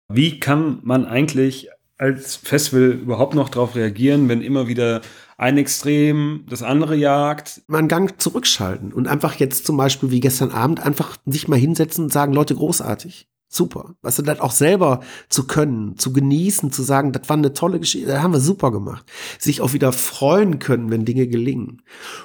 Wie 0.08 0.40
kann 0.40 0.80
man 0.84 1.04
eigentlich 1.04 1.68
als 1.98 2.36
Festival 2.36 2.92
überhaupt 2.92 3.36
noch 3.36 3.50
darauf 3.50 3.76
reagieren, 3.76 4.28
wenn 4.30 4.42
immer 4.42 4.68
wieder 4.68 5.02
ein 5.38 5.58
Extrem 5.58 6.46
das 6.50 6.64
andere 6.64 6.96
jagt? 6.96 7.62
Mal 7.68 7.80
einen 7.80 7.88
Gang 7.88 8.20
zurückschalten 8.20 8.94
und 8.94 9.08
einfach 9.08 9.36
jetzt 9.36 9.66
zum 9.66 9.78
Beispiel 9.78 10.12
wie 10.12 10.20
gestern 10.20 10.52
Abend 10.52 10.80
einfach 10.80 11.18
sich 11.26 11.48
mal 11.48 11.60
hinsetzen 11.60 12.06
und 12.06 12.14
sagen, 12.14 12.34
Leute, 12.34 12.56
großartig. 12.56 13.28
Super. 13.48 13.96
Weißt 14.02 14.20
du, 14.20 14.24
das 14.24 14.40
auch 14.40 14.52
selber 14.52 15.02
zu 15.30 15.46
können, 15.48 15.98
zu 15.98 16.12
genießen, 16.12 16.72
zu 16.72 16.82
sagen, 16.82 17.12
das 17.12 17.30
war 17.30 17.38
eine 17.38 17.54
tolle 17.54 17.80
Geschichte, 17.80 18.08
das 18.08 18.22
haben 18.22 18.34
wir 18.34 18.40
super 18.40 18.72
gemacht. 18.72 19.06
Sich 19.40 19.62
auch 19.62 19.74
wieder 19.74 19.94
freuen 19.94 20.60
können, 20.60 20.90
wenn 20.90 21.06
Dinge 21.06 21.28
gelingen. 21.28 21.82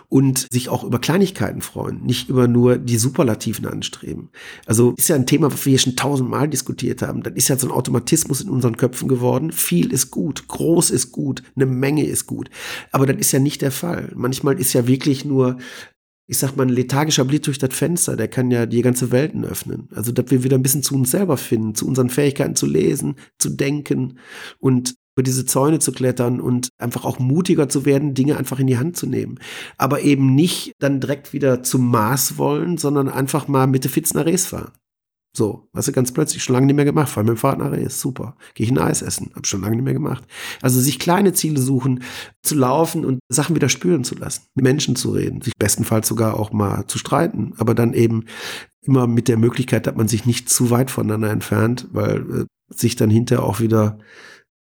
Und 0.09 0.47
sich 0.50 0.71
auch 0.71 0.83
über 0.83 0.99
Kleinigkeiten 0.99 1.61
freuen, 1.61 2.03
nicht 2.03 2.31
über 2.31 2.49
nur 2.49 2.79
die 2.79 2.97
Superlativen 2.97 3.67
anstreben. 3.67 4.31
Also 4.67 4.95
ist 4.97 5.09
ja 5.09 5.15
ein 5.15 5.27
Thema, 5.27 5.53
was 5.53 5.65
wir 5.67 5.71
hier 5.71 5.79
schon 5.79 5.97
tausendmal 5.97 6.49
diskutiert 6.49 7.03
haben. 7.03 7.23
Das 7.23 7.35
ist 7.35 7.49
ja 7.49 7.59
so 7.59 7.69
ein 7.69 7.73
Automatismus 7.73 8.41
in 8.41 8.49
unseren 8.49 8.77
Köpfen 8.77 9.07
geworden. 9.07 9.53
Viel 9.53 9.93
ist 9.93 10.11
gut, 10.11 10.49
groß 10.49 10.91
ist 10.91 11.12
gut, 11.12 11.43
eine 11.55 11.67
Menge 11.67 12.05
ist 12.05 12.27
gut. 12.27 12.50
Aber 12.93 13.07
das 13.07 13.19
ist 13.19 13.33
ja 13.33 13.39
nicht 13.39 13.62
der 13.62 13.73
Fall. 13.73 14.11
Manchmal 14.17 14.59
ist 14.59 14.73
ja 14.73 14.87
wirklich 14.87 15.25
nur 15.25 15.59
ich 16.31 16.39
sag 16.39 16.57
mal, 16.57 16.63
ein 16.63 16.69
lethargischer 16.69 17.25
Blick 17.25 17.43
durch 17.43 17.59
das 17.59 17.75
Fenster, 17.75 18.15
der 18.15 18.29
kann 18.29 18.53
ja 18.53 18.65
die 18.65 18.83
ganze 18.83 19.11
Welten 19.11 19.45
öffnen. 19.45 19.89
Also, 19.93 20.13
dass 20.13 20.31
wir 20.31 20.45
wieder 20.45 20.57
ein 20.57 20.63
bisschen 20.63 20.85
zu 20.85 20.95
uns 20.95 21.11
selber 21.11 21.37
finden, 21.37 21.75
zu 21.75 21.89
unseren 21.89 22.09
Fähigkeiten 22.09 22.55
zu 22.55 22.67
lesen, 22.67 23.17
zu 23.39 23.51
denken 23.51 24.17
und 24.61 24.95
über 25.17 25.25
diese 25.25 25.45
Zäune 25.45 25.81
zu 25.81 25.91
klettern 25.91 26.41
und 26.41 26.69
einfach 26.79 27.05
auch 27.05 27.19
mutiger 27.19 27.69
zu 27.69 27.85
werden, 27.85 28.15
Dinge 28.15 28.37
einfach 28.37 28.61
in 28.61 28.69
die 28.69 28.79
Hand 28.79 28.97
zu 28.97 29.09
nehmen. 29.09 29.41
Aber 29.77 30.03
eben 30.03 30.37
nicht 30.37 30.73
dann 30.79 31.01
direkt 31.01 31.33
wieder 31.33 31.65
zum 31.65 31.91
Mars 31.91 32.39
wollen, 32.39 32.79
sondern 32.79 33.09
einfach 33.09 33.49
mal 33.49 33.67
mit 33.67 33.83
der 33.83 33.91
Fitzner 33.91 34.25
Res 34.25 34.47
fahren. 34.47 34.71
So, 35.33 35.69
weißt 35.73 35.89
du, 35.89 35.93
ganz 35.93 36.13
plötzlich, 36.13 36.43
schon 36.43 36.55
lange 36.55 36.67
nicht 36.67 36.75
mehr 36.75 36.85
gemacht, 36.85 37.09
vor 37.09 37.21
allem 37.21 37.29
mit 37.29 37.37
dem 37.37 37.41
Fahrrad 37.41 37.59
nach 37.59 37.73
ist 37.73 38.01
super. 38.01 38.37
Gehe 38.55 38.67
ich 38.67 38.73
ein 38.73 38.79
Eis 38.79 39.01
essen, 39.01 39.31
hab 39.35 39.47
schon 39.47 39.61
lange 39.61 39.77
nicht 39.77 39.85
mehr 39.85 39.95
gemacht. 39.95 40.25
Also 40.61 40.81
sich 40.81 40.99
kleine 40.99 41.33
Ziele 41.33 41.61
suchen, 41.61 42.03
zu 42.43 42.57
laufen 42.57 43.05
und 43.05 43.21
Sachen 43.29 43.55
wieder 43.55 43.69
spüren 43.69 44.03
zu 44.03 44.17
lassen, 44.17 44.43
mit 44.57 44.65
Menschen 44.65 44.97
zu 44.97 45.11
reden, 45.11 45.41
sich 45.41 45.55
bestenfalls 45.57 46.09
sogar 46.09 46.35
auch 46.35 46.53
mal 46.53 46.87
zu 46.89 46.99
streiten, 46.99 47.53
aber 47.59 47.77
dann 47.77 47.93
eben 47.93 48.25
immer 48.83 49.07
mit 49.07 49.29
der 49.29 49.37
Möglichkeit, 49.37 49.87
dass 49.87 49.95
man 49.95 50.09
sich 50.09 50.27
nicht 50.27 50.49
zu 50.49 50.71
weit 50.71 50.91
voneinander 50.91 51.31
entfernt, 51.31 51.87
weil 51.93 52.17
äh, 52.41 52.45
sich 52.75 52.97
dann 52.97 53.11
hinterher 53.11 53.45
auch 53.45 53.61
wieder 53.61 53.99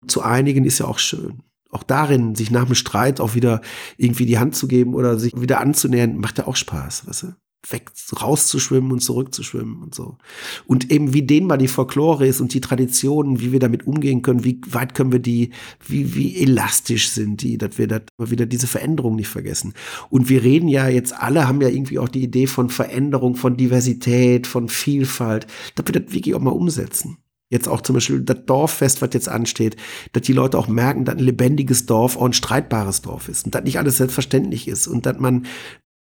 zu 0.07 0.21
einigen 0.21 0.65
ist 0.65 0.79
ja 0.79 0.85
auch 0.85 0.99
schön. 0.99 1.43
Auch 1.69 1.83
darin, 1.83 2.33
sich 2.33 2.49
nach 2.49 2.65
dem 2.65 2.75
Streit 2.75 3.19
auch 3.19 3.35
wieder 3.35 3.61
irgendwie 3.97 4.25
die 4.25 4.39
Hand 4.39 4.55
zu 4.55 4.67
geben 4.67 4.95
oder 4.95 5.19
sich 5.19 5.39
wieder 5.39 5.59
anzunähern, 5.59 6.17
macht 6.17 6.37
ja 6.37 6.47
auch 6.47 6.55
Spaß, 6.55 7.07
weißt 7.07 7.23
du? 7.23 7.33
Weg 7.69 7.91
rauszuschwimmen 8.21 8.91
und 8.91 8.99
zurückzuschwimmen 8.99 9.81
und 9.81 9.95
so. 9.95 10.17
Und 10.65 10.91
eben 10.91 11.13
wie 11.13 11.23
dehnbar 11.23 11.57
die 11.57 11.67
Folklore 11.67 12.27
ist 12.27 12.39
und 12.39 12.53
die 12.53 12.61
Traditionen, 12.61 13.39
wie 13.39 13.51
wir 13.51 13.59
damit 13.59 13.87
umgehen 13.87 14.21
können, 14.21 14.43
wie 14.43 14.61
weit 14.67 14.93
können 14.93 15.11
wir 15.11 15.19
die, 15.19 15.51
wie, 15.85 16.15
wie 16.15 16.41
elastisch 16.41 17.09
sind 17.09 17.41
die, 17.41 17.57
dass 17.57 17.77
wir 17.77 17.87
da 17.87 17.99
wieder 18.17 18.45
diese 18.45 18.67
Veränderung 18.67 19.15
nicht 19.15 19.27
vergessen. 19.27 19.73
Und 20.09 20.29
wir 20.29 20.43
reden 20.43 20.69
ja 20.69 20.87
jetzt 20.87 21.13
alle, 21.13 21.47
haben 21.47 21.61
ja 21.61 21.69
irgendwie 21.69 21.99
auch 21.99 22.09
die 22.09 22.23
Idee 22.23 22.47
von 22.47 22.69
Veränderung, 22.69 23.35
von 23.35 23.57
Diversität, 23.57 24.47
von 24.47 24.69
Vielfalt, 24.69 25.47
dass 25.75 25.87
wir 25.87 25.99
das 25.99 26.13
wirklich 26.13 26.35
auch 26.35 26.41
mal 26.41 26.51
umsetzen. 26.51 27.17
Jetzt 27.49 27.69
auch 27.69 27.79
zum 27.79 27.93
Beispiel 27.93 28.21
das 28.21 28.45
Dorffest, 28.45 29.01
was 29.01 29.09
jetzt 29.13 29.29
ansteht, 29.29 29.77
dass 30.11 30.23
die 30.23 30.33
Leute 30.33 30.57
auch 30.57 30.67
merken, 30.67 31.05
dass 31.05 31.15
ein 31.15 31.23
lebendiges 31.23 31.85
Dorf 31.85 32.17
auch 32.17 32.25
ein 32.25 32.33
streitbares 32.33 33.01
Dorf 33.01 33.29
ist 33.29 33.45
und 33.45 33.55
dass 33.55 33.63
nicht 33.63 33.79
alles 33.79 33.97
selbstverständlich 33.97 34.67
ist 34.67 34.87
und 34.87 35.05
dass 35.05 35.17
man 35.17 35.45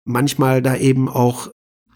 manchmal 0.07 0.61
da 0.61 0.75
eben 0.75 1.09
auch 1.09 1.49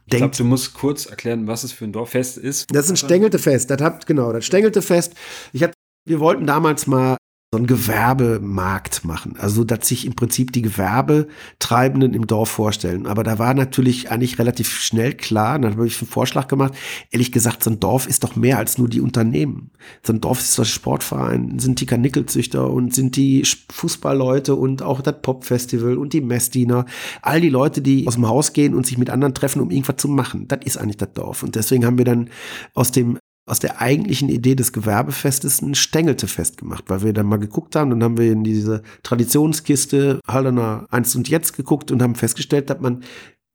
ich 0.06 0.18
glaube, 0.18 0.36
du 0.36 0.44
musst 0.44 0.74
kurz 0.74 1.06
erklären, 1.06 1.48
was 1.48 1.64
es 1.64 1.72
für 1.72 1.86
ein 1.86 1.94
Dorffest 1.94 2.38
ist. 2.38 2.66
Das 2.74 2.86
ist 2.86 2.92
ein 2.92 2.98
Stängeltefest. 2.98 3.70
Das 3.70 3.82
habt, 3.82 4.06
genau, 4.08 4.34
das 4.34 4.46
Stängeltefest. 4.46 5.14
Ich 5.54 5.64
hab, 5.64 5.72
wir 6.06 6.20
wollten 6.20 6.46
damals 6.46 6.86
mal 6.86 7.16
so 7.54 7.58
einen 7.58 7.68
Gewerbemarkt 7.68 9.04
machen. 9.04 9.36
Also, 9.38 9.66
dass 9.66 9.86
sich 9.86 10.06
im 10.06 10.16
Prinzip 10.16 10.54
die 10.54 10.62
Gewerbetreibenden 10.62 12.14
im 12.14 12.26
Dorf 12.26 12.48
vorstellen. 12.48 13.06
Aber 13.06 13.24
da 13.24 13.40
war 13.40 13.54
natürlich 13.54 14.10
eigentlich 14.10 14.40
relativ 14.40 14.80
schnell 14.80 15.14
klar, 15.16 15.60
dann 15.60 15.74
habe 15.74 15.86
ich 15.86 16.00
einen 16.00 16.10
Vorschlag 16.10 16.48
gemacht. 16.48 16.74
Ehrlich 17.10 17.34
gesagt, 17.34 17.62
so 17.62 17.70
ein 17.70 17.82
Dorf 17.82 18.08
ist 18.08 18.24
doch 18.24 18.38
mehr 18.38 18.58
als 18.58 18.78
nur 18.78 18.88
die 18.88 19.02
Unternehmen. 19.02 19.72
So 20.02 20.14
ein 20.14 20.22
Dorf 20.22 20.40
ist 20.40 20.58
das 20.58 20.70
Sportverein, 20.70 21.60
sind 21.60 21.82
die 21.82 21.86
Kanickelzüchter 21.86 22.72
und 22.72 22.96
sind 22.96 23.18
die 23.18 23.44
Fußballleute 23.70 24.56
und 24.56 24.82
auch 24.82 25.02
das 25.02 25.22
Popfestival 25.22 25.98
und 25.98 26.14
die 26.14 26.22
Messdiener. 26.22 26.86
All 27.22 27.42
die 27.42 27.50
Leute, 27.50 27.82
die 27.82 28.08
aus 28.08 28.16
dem 28.16 28.30
Haus 28.30 28.54
gehen 28.54 28.74
und 28.74 28.86
sich 28.86 28.98
mit 28.98 29.10
anderen 29.10 29.34
treffen, 29.34 29.62
um 29.62 29.72
irgendwas 29.72 29.98
zu 29.98 30.08
machen. 30.08 30.48
Das 30.48 30.60
ist 30.64 30.78
eigentlich 30.78 30.96
das 30.96 31.12
Dorf. 31.12 31.44
Und 31.44 31.56
deswegen 31.56 31.86
haben 31.86 31.98
wir 31.98 32.06
dann 32.06 32.30
aus 32.74 32.94
dem 32.94 33.18
aus 33.46 33.60
der 33.60 33.82
eigentlichen 33.82 34.30
Idee 34.30 34.56
des 34.56 34.72
Gewerbefestes 34.72 35.62
ein 35.62 35.76
Stängeltefest 35.76 36.58
gemacht, 36.58 36.86
weil 36.88 37.02
wir 37.02 37.14
dann 37.14 37.26
mal 37.26 37.40
geguckt 37.40 37.76
haben, 37.76 37.90
dann 37.90 38.04
haben 38.04 38.18
wir 38.18 38.32
in 38.32 38.44
diese 38.44 38.84
Traditionskiste 39.04 40.20
Hallerner 40.28 40.88
Einst 40.90 41.16
und 41.16 41.28
Jetzt 41.28 41.58
geguckt 41.58 41.92
und 41.92 42.02
haben 42.02 42.16
festgestellt, 42.16 42.70
dass 42.70 42.80
man 42.80 43.04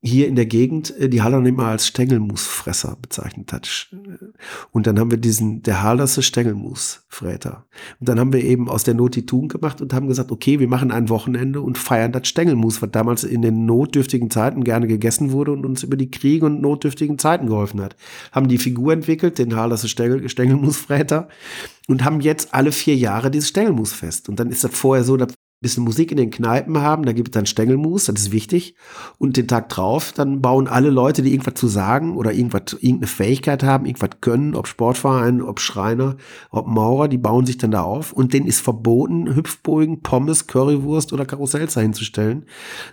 hier 0.07 0.29
in 0.29 0.37
der 0.37 0.47
Gegend 0.47 0.97
äh, 0.99 1.09
die 1.09 1.23
Haller 1.23 1.45
immer 1.45 1.66
als 1.66 1.87
Stängelmusfresser 1.87 2.97
bezeichnet 3.01 3.53
hat. 3.53 3.90
Und 4.71 4.87
dann 4.87 4.99
haben 4.99 5.11
wir 5.11 5.19
diesen, 5.19 5.62
der 5.62 5.83
Hallerse 5.83 6.23
Stängelmusfräter. 6.23 7.66
Und 8.01 8.09
dann 8.09 8.19
haben 8.19 8.33
wir 8.33 8.42
eben 8.42 8.69
aus 8.69 8.85
der 8.85 8.95
Not 8.95 9.16
die 9.16 9.27
Tugend 9.27 9.53
gemacht 9.53 9.81
und 9.81 9.92
haben 9.92 10.09
gesagt, 10.09 10.33
okay, 10.33 10.61
wir 10.61 10.69
machen 10.69 10.90
ein 10.90 11.09
Wochenende 11.09 11.61
und 11.61 11.79
feiern 11.79 12.12
das 12.12 12.29
Stängelmus, 12.29 12.81
was 12.81 12.90
damals 12.90 13.25
in 13.25 13.42
den 13.42 13.66
notdürftigen 13.66 14.31
Zeiten 14.31 14.64
gerne 14.64 14.87
gegessen 14.87 15.33
wurde 15.33 15.53
und 15.53 15.66
uns 15.66 15.83
über 15.83 15.97
die 15.97 16.11
Kriege 16.11 16.47
und 16.47 16.62
notdürftigen 16.62 17.19
Zeiten 17.19 17.49
geholfen 17.49 17.81
hat. 17.81 17.97
Haben 18.33 18.49
die 18.49 18.59
Figur 18.59 18.92
entwickelt, 18.92 19.38
den 19.38 19.57
Hallerse 19.57 19.88
Stängel, 19.88 20.29
Stängelmusfräter 20.29 21.29
und 21.88 22.05
haben 22.05 22.21
jetzt 22.21 22.55
alle 22.55 22.73
vier 22.73 22.97
Jahre 22.97 23.31
dieses 23.31 23.49
Stängelmusfest. 23.49 24.29
Und 24.29 24.40
dann 24.40 24.51
ist 24.51 24.64
das 24.64 24.73
vorher 24.73 25.05
so, 25.05 25.16
dass 25.16 25.35
bisschen 25.61 25.85
Musik 25.85 26.11
in 26.11 26.19
den 26.19 26.31
Kneipen 26.31 26.79
haben, 26.79 27.05
da 27.05 27.12
gibt 27.12 27.29
es 27.29 27.33
dann 27.33 27.47
Stängelmus, 27.47 28.05
das 28.05 28.21
ist 28.21 28.33
wichtig. 28.33 28.75
Und 29.19 29.37
den 29.37 29.49
Tag 29.49 29.69
drauf, 29.71 30.12
dann 30.12 30.42
bauen 30.42 30.69
alle 30.69 30.90
Leute, 30.90 31.23
die 31.23 31.33
irgendwas 31.33 31.55
zu 31.55 31.66
sagen 31.66 32.16
oder 32.16 32.33
irgendwas, 32.33 32.75
irgendeine 32.75 33.07
Fähigkeit 33.07 33.62
haben, 33.62 33.87
irgendwas 33.87 34.21
können, 34.21 34.55
ob 34.55 34.66
Sportverein, 34.66 35.40
ob 35.40 35.61
Schreiner, 35.61 36.16
ob 36.51 36.66
Maurer, 36.66 37.09
die 37.09 37.19
bauen 37.19 37.47
sich 37.47 37.57
dann 37.57 37.71
da 37.71 37.83
auf. 37.83 38.12
Und 38.12 38.35
denen 38.35 38.47
ist 38.47 38.61
verboten, 38.61 39.35
Hüpfbogen, 39.35 40.03
Pommes, 40.03 40.47
Currywurst 40.47 41.12
oder 41.12 41.25
Karussells 41.25 41.75
hinzustellen, 41.75 42.45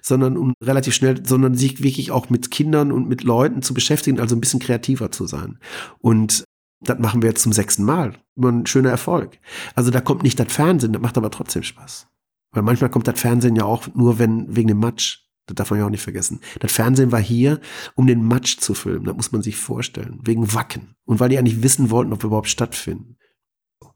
sondern 0.01 0.37
um 0.37 0.53
relativ 0.63 0.93
schnell, 0.93 1.25
sondern 1.25 1.55
sich 1.55 1.83
wirklich 1.83 2.11
auch 2.11 2.29
mit 2.29 2.49
Kindern 2.49 2.91
und 2.91 3.09
mit 3.09 3.23
Leuten 3.23 3.61
zu 3.61 3.73
beschäftigen, 3.73 4.19
also 4.19 4.35
ein 4.35 4.41
bisschen 4.41 4.59
kreativer 4.59 5.11
zu 5.11 5.27
sein. 5.27 5.59
Und 5.99 6.45
das 6.79 6.99
machen 6.99 7.21
wir 7.21 7.29
jetzt 7.29 7.43
zum 7.43 7.53
sechsten 7.53 7.83
Mal. 7.83 8.13
Immer 8.35 8.51
ein 8.51 8.65
schöner 8.65 8.89
Erfolg. 8.89 9.39
Also 9.75 9.91
da 9.91 10.01
kommt 10.01 10.23
nicht 10.23 10.39
das 10.39 10.51
Fernsehen, 10.51 10.93
das 10.93 11.01
macht 11.01 11.17
aber 11.17 11.31
trotzdem 11.31 11.63
Spaß. 11.63 12.07
Weil 12.53 12.63
manchmal 12.63 12.89
kommt 12.89 13.07
das 13.07 13.19
Fernsehen 13.19 13.55
ja 13.55 13.65
auch 13.65 13.87
nur 13.93 14.19
wenn, 14.19 14.55
wegen 14.55 14.69
dem 14.69 14.79
Match. 14.79 15.27
Das 15.45 15.55
darf 15.55 15.71
man 15.71 15.79
ja 15.79 15.85
auch 15.85 15.89
nicht 15.89 16.03
vergessen. 16.03 16.39
Das 16.61 16.71
Fernsehen 16.71 17.11
war 17.11 17.19
hier, 17.19 17.59
um 17.95 18.07
den 18.07 18.25
Match 18.25 18.57
zu 18.59 18.73
filmen. 18.73 19.05
Das 19.05 19.15
muss 19.15 19.31
man 19.33 19.41
sich 19.41 19.57
vorstellen. 19.57 20.19
Wegen 20.23 20.53
Wacken. 20.53 20.95
Und 21.03 21.19
weil 21.19 21.29
die 21.29 21.37
eigentlich 21.37 21.61
wissen 21.63 21.89
wollten, 21.89 22.13
ob 22.13 22.23
wir 22.23 22.27
überhaupt 22.27 22.47
stattfinden. 22.47 23.17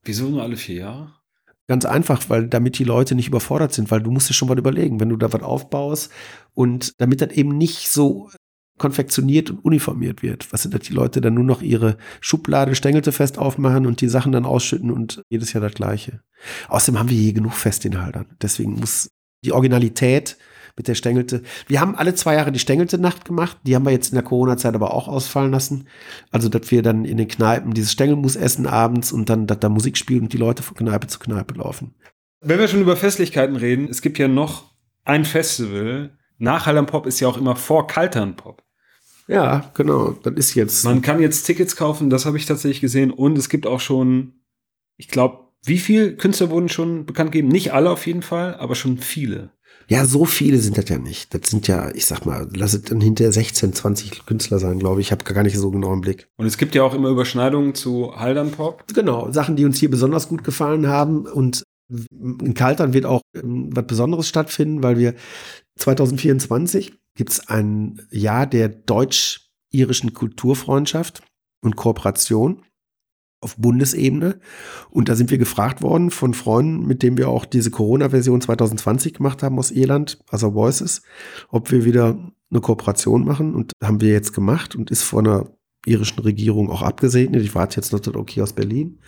Wieso 0.03 0.27
nur 0.29 0.43
alle 0.43 0.57
vier 0.57 0.75
Jahre? 0.75 1.13
Ganz 1.67 1.85
einfach, 1.85 2.29
weil 2.29 2.47
damit 2.47 2.79
die 2.79 2.85
Leute 2.85 3.13
nicht 3.13 3.27
überfordert 3.27 3.73
sind, 3.73 3.91
weil 3.91 4.01
du 4.01 4.11
musst 4.11 4.29
dir 4.29 4.33
schon 4.33 4.47
mal 4.47 4.57
überlegen, 4.57 4.99
wenn 4.99 5.09
du 5.09 5.17
da 5.17 5.31
was 5.33 5.41
aufbaust 5.41 6.11
und 6.53 6.99
damit 6.99 7.21
das 7.21 7.31
eben 7.31 7.57
nicht 7.57 7.89
so 7.89 8.29
konfektioniert 8.77 9.49
und 9.49 9.59
uniformiert 9.59 10.21
wird. 10.21 10.51
Was 10.51 10.63
sind 10.63 10.73
das, 10.73 10.81
die 10.81 10.93
Leute 10.93 11.21
dann 11.21 11.33
nur 11.33 11.43
noch 11.43 11.61
ihre 11.61 11.97
Schublade 12.21 12.75
Stängelte 12.75 13.11
fest 13.11 13.37
aufmachen 13.37 13.85
und 13.85 14.01
die 14.01 14.09
Sachen 14.09 14.31
dann 14.31 14.45
ausschütten 14.45 14.91
und 14.91 15.21
jedes 15.29 15.53
Jahr 15.53 15.61
das 15.61 15.73
Gleiche. 15.73 16.21
Außerdem 16.67 16.99
haben 16.99 17.09
wir 17.09 17.17
hier 17.17 17.33
genug 17.33 17.53
Festinhaltern. 17.53 18.27
Deswegen 18.41 18.73
muss 18.73 19.09
die 19.43 19.51
Originalität 19.51 20.37
mit 20.75 20.87
der 20.87 20.95
Stängelte. 20.95 21.41
Wir 21.67 21.81
haben 21.81 21.95
alle 21.95 22.13
zwei 22.13 22.35
Jahre 22.35 22.51
die 22.51 22.59
Stängelte-Nacht 22.59 23.25
gemacht. 23.25 23.57
Die 23.63 23.75
haben 23.75 23.85
wir 23.85 23.91
jetzt 23.91 24.09
in 24.09 24.15
der 24.15 24.23
Corona-Zeit 24.23 24.75
aber 24.75 24.93
auch 24.93 25.07
ausfallen 25.07 25.51
lassen. 25.51 25.87
Also, 26.31 26.49
dass 26.49 26.69
wir 26.69 26.83
dann 26.83 27.03
in 27.03 27.17
den 27.17 27.27
Kneipen 27.27 27.73
dieses 27.73 27.91
Stängelmus 27.91 28.35
essen 28.35 28.67
abends 28.67 29.11
und 29.11 29.29
dann, 29.29 29.47
dass 29.47 29.59
da 29.59 29.69
Musik 29.69 29.97
spielen 29.97 30.23
und 30.23 30.33
die 30.33 30.37
Leute 30.37 30.61
von 30.61 30.77
Kneipe 30.77 31.07
zu 31.07 31.19
Kneipe 31.19 31.55
laufen. 31.55 31.95
Wenn 32.41 32.59
wir 32.59 32.67
schon 32.67 32.81
über 32.81 32.95
Festlichkeiten 32.95 33.55
reden, 33.55 33.87
es 33.89 34.03
gibt 34.03 34.19
ja 34.19 34.27
noch 34.27 34.71
ein 35.03 35.25
Festival. 35.25 36.11
Nach 36.37 36.67
Hallam 36.67 36.85
ist 37.05 37.19
ja 37.19 37.27
auch 37.27 37.37
immer 37.37 37.55
vor 37.55 37.87
Kaltern. 37.87 38.35
Ja, 39.27 39.71
genau. 39.73 40.11
Das 40.23 40.33
ist 40.35 40.55
jetzt. 40.55 40.85
Man 40.85 41.01
kann 41.01 41.21
jetzt 41.21 41.43
Tickets 41.43 41.75
kaufen, 41.75 42.09
das 42.09 42.25
habe 42.25 42.37
ich 42.37 42.45
tatsächlich 42.45 42.81
gesehen. 42.81 43.11
Und 43.11 43.37
es 43.37 43.49
gibt 43.49 43.67
auch 43.67 43.79
schon, 43.79 44.33
ich 44.97 45.09
glaube, 45.09 45.47
wie 45.63 45.79
viele 45.79 46.15
Künstler 46.15 46.49
wurden 46.49 46.69
schon 46.69 47.05
bekannt 47.05 47.31
gegeben? 47.31 47.49
Nicht 47.49 47.73
alle 47.73 47.89
auf 47.89 48.07
jeden 48.07 48.21
Fall, 48.21 48.55
aber 48.55 48.75
schon 48.75 48.97
viele. 48.97 49.51
Ja, 49.89 50.05
so 50.05 50.25
viele 50.25 50.57
sind 50.57 50.77
das 50.77 50.89
ja 50.89 50.97
nicht. 50.97 51.33
Das 51.33 51.49
sind 51.49 51.67
ja, 51.67 51.93
ich 51.93 52.05
sag 52.05 52.25
mal, 52.25 52.49
lass 52.53 52.73
es 52.73 52.83
dann 52.83 52.99
hinter 52.99 53.31
16, 53.31 53.73
20 53.73 54.25
Künstler 54.25 54.59
sein, 54.59 54.79
glaube 54.79 54.99
ich. 54.99 55.07
Ich 55.07 55.11
habe 55.11 55.23
gar 55.23 55.43
nicht 55.43 55.57
so 55.57 55.71
genau 55.71 55.93
im 55.93 56.01
Blick. 56.01 56.27
Und 56.35 56.45
es 56.45 56.57
gibt 56.57 56.75
ja 56.75 56.83
auch 56.83 56.93
immer 56.93 57.09
Überschneidungen 57.09 57.73
zu 57.73 58.13
Haldern 58.15 58.51
Pop. 58.51 58.83
Genau, 58.93 59.31
Sachen, 59.31 59.55
die 59.55 59.65
uns 59.65 59.79
hier 59.79 59.89
besonders 59.89 60.27
gut 60.27 60.43
gefallen 60.43 60.87
haben. 60.87 61.25
Und 61.25 61.63
in 62.11 62.53
Kaltern 62.53 62.93
wird 62.93 63.05
auch 63.05 63.21
ähm, 63.33 63.69
was 63.73 63.87
Besonderes 63.87 64.27
stattfinden, 64.27 64.83
weil 64.83 64.97
wir 64.97 65.15
2024 65.77 66.93
gibt 67.17 67.31
es 67.31 67.49
ein 67.49 68.01
Jahr 68.09 68.47
der 68.47 68.69
deutsch-irischen 68.69 70.13
Kulturfreundschaft 70.13 71.21
und 71.61 71.75
Kooperation 71.75 72.63
auf 73.41 73.57
Bundesebene. 73.57 74.39
Und 74.89 75.09
da 75.09 75.15
sind 75.15 75.29
wir 75.29 75.37
gefragt 75.37 75.81
worden 75.81 76.11
von 76.11 76.33
Freunden, 76.33 76.87
mit 76.87 77.03
denen 77.03 77.17
wir 77.17 77.29
auch 77.29 77.45
diese 77.45 77.71
Corona-Version 77.71 78.41
2020 78.41 79.15
gemacht 79.15 79.43
haben 79.43 79.59
aus 79.59 79.71
Irland, 79.71 80.19
also 80.29 80.53
Voices, 80.53 81.01
ob 81.49 81.71
wir 81.71 81.85
wieder 81.85 82.17
eine 82.49 82.61
Kooperation 82.61 83.25
machen. 83.25 83.53
Und 83.53 83.73
haben 83.83 84.01
wir 84.01 84.11
jetzt 84.11 84.33
gemacht 84.33 84.75
und 84.75 84.91
ist 84.91 85.03
von 85.03 85.25
der 85.25 85.51
irischen 85.85 86.19
Regierung 86.19 86.69
auch 86.69 86.81
abgesegnet. 86.81 87.43
Ich 87.43 87.55
warte 87.55 87.77
jetzt 87.77 87.93
noch 87.93 87.99
das 87.99 88.15
Okay 88.15 88.41
aus 88.41 88.53
Berlin. 88.53 88.99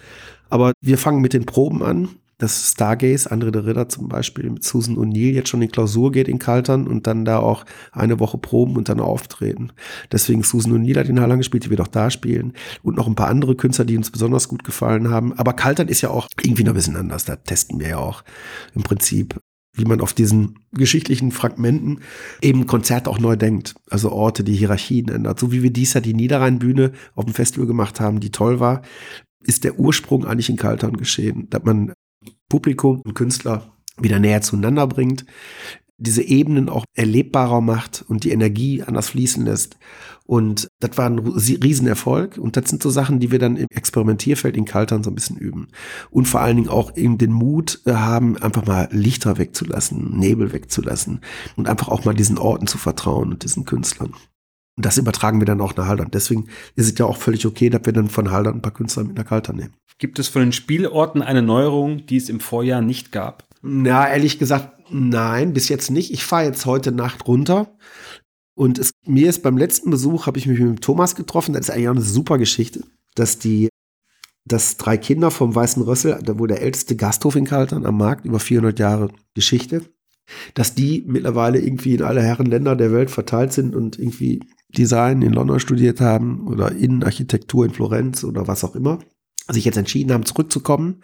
Aber 0.50 0.74
wir 0.82 0.98
fangen 0.98 1.22
mit 1.22 1.34
den 1.34 1.46
Proben 1.46 1.84
an 1.84 2.10
dass 2.40 2.72
Stargaze, 2.72 3.30
andere 3.30 3.52
der 3.52 3.66
Ritter 3.66 3.90
zum 3.90 4.08
Beispiel 4.08 4.50
mit 4.50 4.64
Susan 4.64 4.98
O'Neill 4.98 5.34
jetzt 5.34 5.50
schon 5.50 5.62
in 5.62 5.72
Klausur 5.72 6.12
geht 6.12 6.28
in 6.28 6.40
Kaltern 6.40 6.88
und 6.88 7.06
dann 7.06 7.26
da 7.26 7.40
auch 7.40 7.66
eine 7.92 8.20
Woche 8.20 8.38
proben 8.38 8.78
und 8.78 8.90
dann 8.90 9.00
auftreten. 9.00 9.72
Deswegen 10.12 10.42
Susan 10.42 10.74
O'Neill 10.74 10.98
hat 10.98 11.10
in 11.10 11.20
Hallang 11.20 11.40
gespielt, 11.40 11.66
die 11.66 11.70
wird 11.70 11.82
auch 11.82 11.88
da 11.88 12.10
spielen 12.10 12.54
und 12.82 12.98
noch 12.98 13.08
ein 13.08 13.16
paar 13.16 13.28
andere 13.28 13.56
Künstler, 13.56 13.86
die 13.86 13.98
uns 13.98 14.10
besonders 14.10 14.48
gut 14.48 14.64
gefallen 14.64 15.10
haben. 15.10 15.34
Aber 15.34 15.54
Kaltern 15.54 15.90
ist 15.90 16.02
ja 16.02 16.10
auch 16.10 16.28
irgendwie 16.42 16.64
noch 16.64 16.72
ein 16.72 16.76
bisschen 16.76 16.96
anders. 16.96 17.26
Da 17.26 17.36
testen 17.36 17.80
wir 17.80 17.90
ja 17.90 17.98
auch 17.98 18.24
im 18.74 18.84
Prinzip 18.84 19.40
wie 19.74 19.86
man 19.86 20.02
auf 20.02 20.14
diesen 20.14 20.60
geschichtlichen 20.74 21.32
Fragmenten 21.32 22.02
eben 22.42 22.68
Konzert 22.68 23.08
auch 23.08 23.20
neu 23.20 23.36
denkt. 23.36 23.76
Also 23.90 24.12
Orte, 24.12 24.44
die 24.44 24.56
Hierarchien 24.56 25.08
ändert. 25.08 25.40
So 25.40 25.52
wie 25.52 25.64
wir 25.64 25.72
dies 25.72 25.94
ja 25.94 26.02
die 26.02 26.14
Niederrheinbühne 26.14 26.92
auf 27.16 27.26
dem 27.26 27.34
Festival 27.34 27.68
gemacht 27.68 28.00
haben, 28.00 28.20
die 28.20 28.32
toll 28.32 28.60
war, 28.60 28.82
ist 29.44 29.64
der 29.64 29.80
Ursprung 29.80 30.26
eigentlich 30.26 30.50
in 30.50 30.58
Kaltern 30.58 30.98
geschehen. 30.98 31.50
Dass 31.50 31.64
man 31.64 31.94
Publikum 32.50 33.02
und 33.02 33.14
Künstler 33.14 33.74
wieder 33.98 34.20
näher 34.20 34.42
zueinander 34.42 34.88
bringt, 34.88 35.26
diese 36.00 36.24
Ebenen 36.24 36.70
auch 36.70 36.86
erlebbarer 36.96 37.62
macht 37.62 38.06
und 38.08 38.24
die 38.24 38.32
Energie 38.32 38.82
anders 38.84 39.10
fließen 39.10 39.44
lässt. 39.46 39.78
Und 40.26 40.70
das 40.80 40.98
war 40.98 41.10
ein 41.10 41.20
Riesenerfolg. 41.20 42.38
Und 42.38 42.56
das 42.56 42.70
sind 42.70 42.82
so 42.82 42.90
Sachen, 42.90 43.20
die 43.20 43.32
wir 43.32 43.40
dann 43.40 43.58
im 43.58 43.68
Experimentierfeld 43.70 44.56
in 44.56 44.66
Kaltern 44.66 45.04
so 45.04 45.12
ein 45.12 45.16
bisschen 45.16 45.38
üben. 45.38 45.68
Und 46.10 46.28
vor 46.28 46.42
allen 46.42 46.56
Dingen 46.56 46.70
auch 46.70 46.96
eben 46.96 47.18
den 47.18 47.34
Mut 47.34 47.82
äh, 47.86 47.94
haben, 47.94 48.38
einfach 48.38 48.66
mal 48.66 48.88
Lichter 48.92 49.38
wegzulassen, 49.38 50.18
Nebel 50.18 50.54
wegzulassen 50.54 51.22
und 51.58 51.68
einfach 51.68 51.90
auch 51.90 52.06
mal 52.06 52.16
diesen 52.16 52.38
Orten 52.38 52.68
zu 52.68 52.78
vertrauen 52.78 53.32
und 53.32 53.44
diesen 53.44 53.66
Künstlern. 53.66 54.14
Und 54.80 54.86
das 54.86 54.98
übertragen 54.98 55.42
wir 55.42 55.46
dann 55.46 55.60
auch 55.60 55.76
nach 55.76 55.88
Haldern. 55.88 56.10
Deswegen 56.10 56.48
ist 56.78 56.90
es 56.90 56.98
ja 56.98 57.06
auch 57.06 57.18
völlig 57.18 57.46
okay, 57.46 57.70
dass 57.70 57.82
wir 57.84 57.92
dann 57.92 58.08
von 58.08 58.32
Haldern 58.32 58.56
ein 58.56 58.62
paar 58.62 58.72
Künstler 58.72 59.04
mit 59.04 59.18
nach 59.18 59.26
Kaltern 59.26 59.58
nehmen. 59.58 59.74
Gibt 59.98 60.20
es 60.20 60.30
von 60.30 60.42
den 60.42 60.54
Spielorten 60.54 61.22
eine 61.22 61.42
Neuerung, 61.42 62.06
die 62.06 62.16
es 62.16 62.30
im 62.30 62.40
Vorjahr 62.40 62.80
nicht 62.80 63.12
gab? 63.12 63.44
Na, 63.62 64.10
ehrlich 64.10 64.40
gesagt, 64.40 64.90
nein, 64.90 65.52
bis 65.52 65.68
jetzt 65.68 65.92
nicht. 65.92 66.14
Ich 66.14 66.24
fahre 66.24 66.46
jetzt 66.46 66.66
heute 66.66 66.94
Nacht 66.94 67.28
runter. 67.28 67.76
Und 68.56 68.80
es, 68.80 68.92
mir 69.06 69.28
ist 69.28 69.44
beim 69.44 69.58
letzten 69.58 69.90
Besuch, 69.92 70.28
habe 70.28 70.38
ich 70.38 70.48
mich 70.48 70.58
mit 70.58 70.82
Thomas 70.82 71.18
getroffen. 71.18 71.52
Das 71.52 71.64
ist 71.64 71.72
eigentlich 71.72 71.90
auch 71.90 71.96
eine 71.96 72.02
super 72.02 72.38
Geschichte, 72.38 72.86
dass 73.16 73.38
die, 73.38 73.68
dass 74.46 74.78
drei 74.78 74.96
Kinder 74.96 75.30
vom 75.30 75.54
Weißen 75.54 75.84
Rössel, 75.84 76.22
da 76.24 76.40
wo 76.40 76.48
der 76.48 76.62
älteste 76.62 76.96
Gasthof 76.96 77.36
in 77.36 77.44
Kaltern 77.44 77.86
am 77.86 77.98
Markt, 77.98 78.24
über 78.24 78.40
400 78.40 78.80
Jahre 78.80 79.10
Geschichte, 79.34 79.82
dass 80.54 80.76
die 80.76 81.04
mittlerweile 81.08 81.60
irgendwie 81.60 81.96
in 81.96 82.04
alle 82.04 82.22
Herren 82.22 82.46
Länder 82.46 82.76
der 82.76 82.92
Welt 82.92 83.10
verteilt 83.10 83.54
sind 83.54 83.76
und 83.76 83.98
irgendwie 84.00 84.42
Design 84.70 85.22
in 85.22 85.34
London 85.34 85.60
studiert 85.60 86.02
haben 86.02 86.48
oder 86.48 86.72
Innenarchitektur 86.72 87.66
in 87.66 87.72
Florenz 87.72 88.24
oder 88.24 88.48
was 88.48 88.64
auch 88.64 88.76
immer 88.76 89.00
sich 89.54 89.66
jetzt 89.66 89.78
entschieden 89.78 90.12
haben, 90.12 90.26
zurückzukommen 90.26 91.02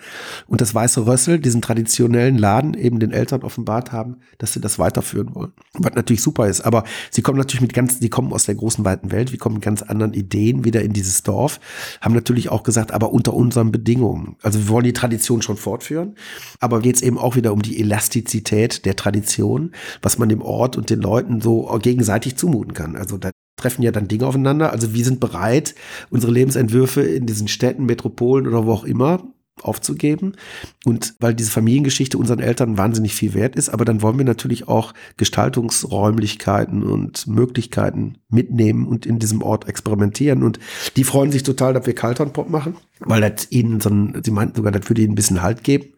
und 0.48 0.62
das 0.62 0.74
Weiße 0.76 1.06
Rössel, 1.06 1.40
diesen 1.40 1.62
traditionellen 1.62 2.38
Laden, 2.38 2.74
eben 2.74 3.00
den 3.00 3.12
Eltern 3.12 3.44
offenbart 3.44 3.92
haben, 3.92 4.18
dass 4.38 4.54
sie 4.54 4.62
das 4.62 4.80
weiterführen 4.80 5.34
wollen. 5.34 5.54
Was 5.74 5.94
natürlich 5.94 6.22
super 6.22 6.48
ist. 6.48 6.62
Aber 6.62 6.84
sie 7.12 7.22
kommen 7.22 7.38
natürlich 7.38 7.62
mit 7.62 7.74
ganz, 7.74 8.00
die 8.00 8.10
kommen 8.10 8.34
aus 8.34 8.46
der 8.46 8.56
großen, 8.56 8.86
weiten 8.86 9.12
Welt, 9.12 9.32
wir 9.32 9.40
kommen 9.40 9.56
mit 9.56 9.64
ganz 9.64 9.82
anderen 9.82 10.14
Ideen 10.14 10.64
wieder 10.64 10.82
in 10.82 10.94
dieses 10.94 11.24
Dorf, 11.24 11.60
haben 12.02 12.14
natürlich 12.14 12.50
auch 12.50 12.64
gesagt, 12.64 12.92
aber 12.92 13.12
unter 13.12 13.34
unseren 13.34 13.72
Bedingungen. 13.72 14.36
Also 14.42 14.60
wir 14.60 14.70
wollen 14.70 14.86
die 14.86 14.94
Tradition 14.94 15.42
schon 15.42 15.58
fortführen, 15.58 16.16
aber 16.60 16.82
geht 16.82 16.96
es 16.96 17.02
eben 17.02 17.18
auch 17.18 17.36
wieder 17.36 17.54
um 17.54 17.62
die 17.62 17.80
Elastizität 17.80 18.86
der 18.86 18.96
Tradition, 18.96 19.72
was 20.02 20.18
man 20.18 20.30
dem 20.30 20.42
Ort 20.42 20.78
und 20.78 20.90
den 20.90 21.02
Leuten 21.02 21.42
so 21.42 21.64
gegenseitig 21.82 22.36
zumuten 22.36 22.74
kann. 22.74 22.96
Also 22.96 23.18
da 23.18 23.32
treffen 23.56 23.84
ja 23.84 23.92
dann 23.92 24.08
Dinge 24.08 24.28
aufeinander. 24.28 24.72
Also 24.72 24.94
wir 24.94 25.06
sind 25.06 25.20
bereit, 25.20 25.76
unsere 26.10 26.32
Lebensentwürfe 26.32 27.02
in 27.02 27.26
diesen 27.26 27.48
Städten, 27.48 27.86
Metropolen 27.86 28.48
oder 28.48 28.66
wo 28.66 28.74
auch 28.74 28.84
immer 28.84 29.24
aufzugeben. 29.62 30.36
Und 30.84 31.16
weil 31.20 31.34
diese 31.34 31.52
Familiengeschichte 31.52 32.18
unseren 32.18 32.40
Eltern 32.40 32.78
wahnsinnig 32.78 33.16
viel 33.16 33.34
wert 33.34 33.56
ist, 33.56 33.70
aber 33.70 33.86
dann 33.86 34.02
wollen 34.02 34.18
wir 34.18 34.26
natürlich 34.26 34.68
auch 34.68 34.94
Gestaltungsräumlichkeiten 35.18 36.84
und 36.84 37.28
Möglichkeiten 37.28 38.18
mitnehmen 38.30 38.86
und 38.86 39.06
in 39.06 39.20
diesem 39.20 39.42
Ort 39.42 39.68
experimentieren. 39.68 40.44
Und 40.44 40.60
die 40.96 41.04
freuen 41.04 41.32
sich 41.32 41.44
total, 41.44 41.74
dass 41.74 41.86
wir 41.86 41.96
Kalternpop 41.96 42.50
machen, 42.50 42.76
weil 43.00 43.22
das 43.22 43.52
ihnen 43.52 43.80
so 43.80 43.90
ein, 43.90 44.22
sie 44.24 44.32
meinten 44.32 44.56
sogar, 44.56 44.72
das 44.72 44.90
würde 44.90 45.02
ihnen 45.02 45.14
ein 45.14 45.16
bisschen 45.16 45.42
Halt 45.42 45.64
geben. 45.64 45.94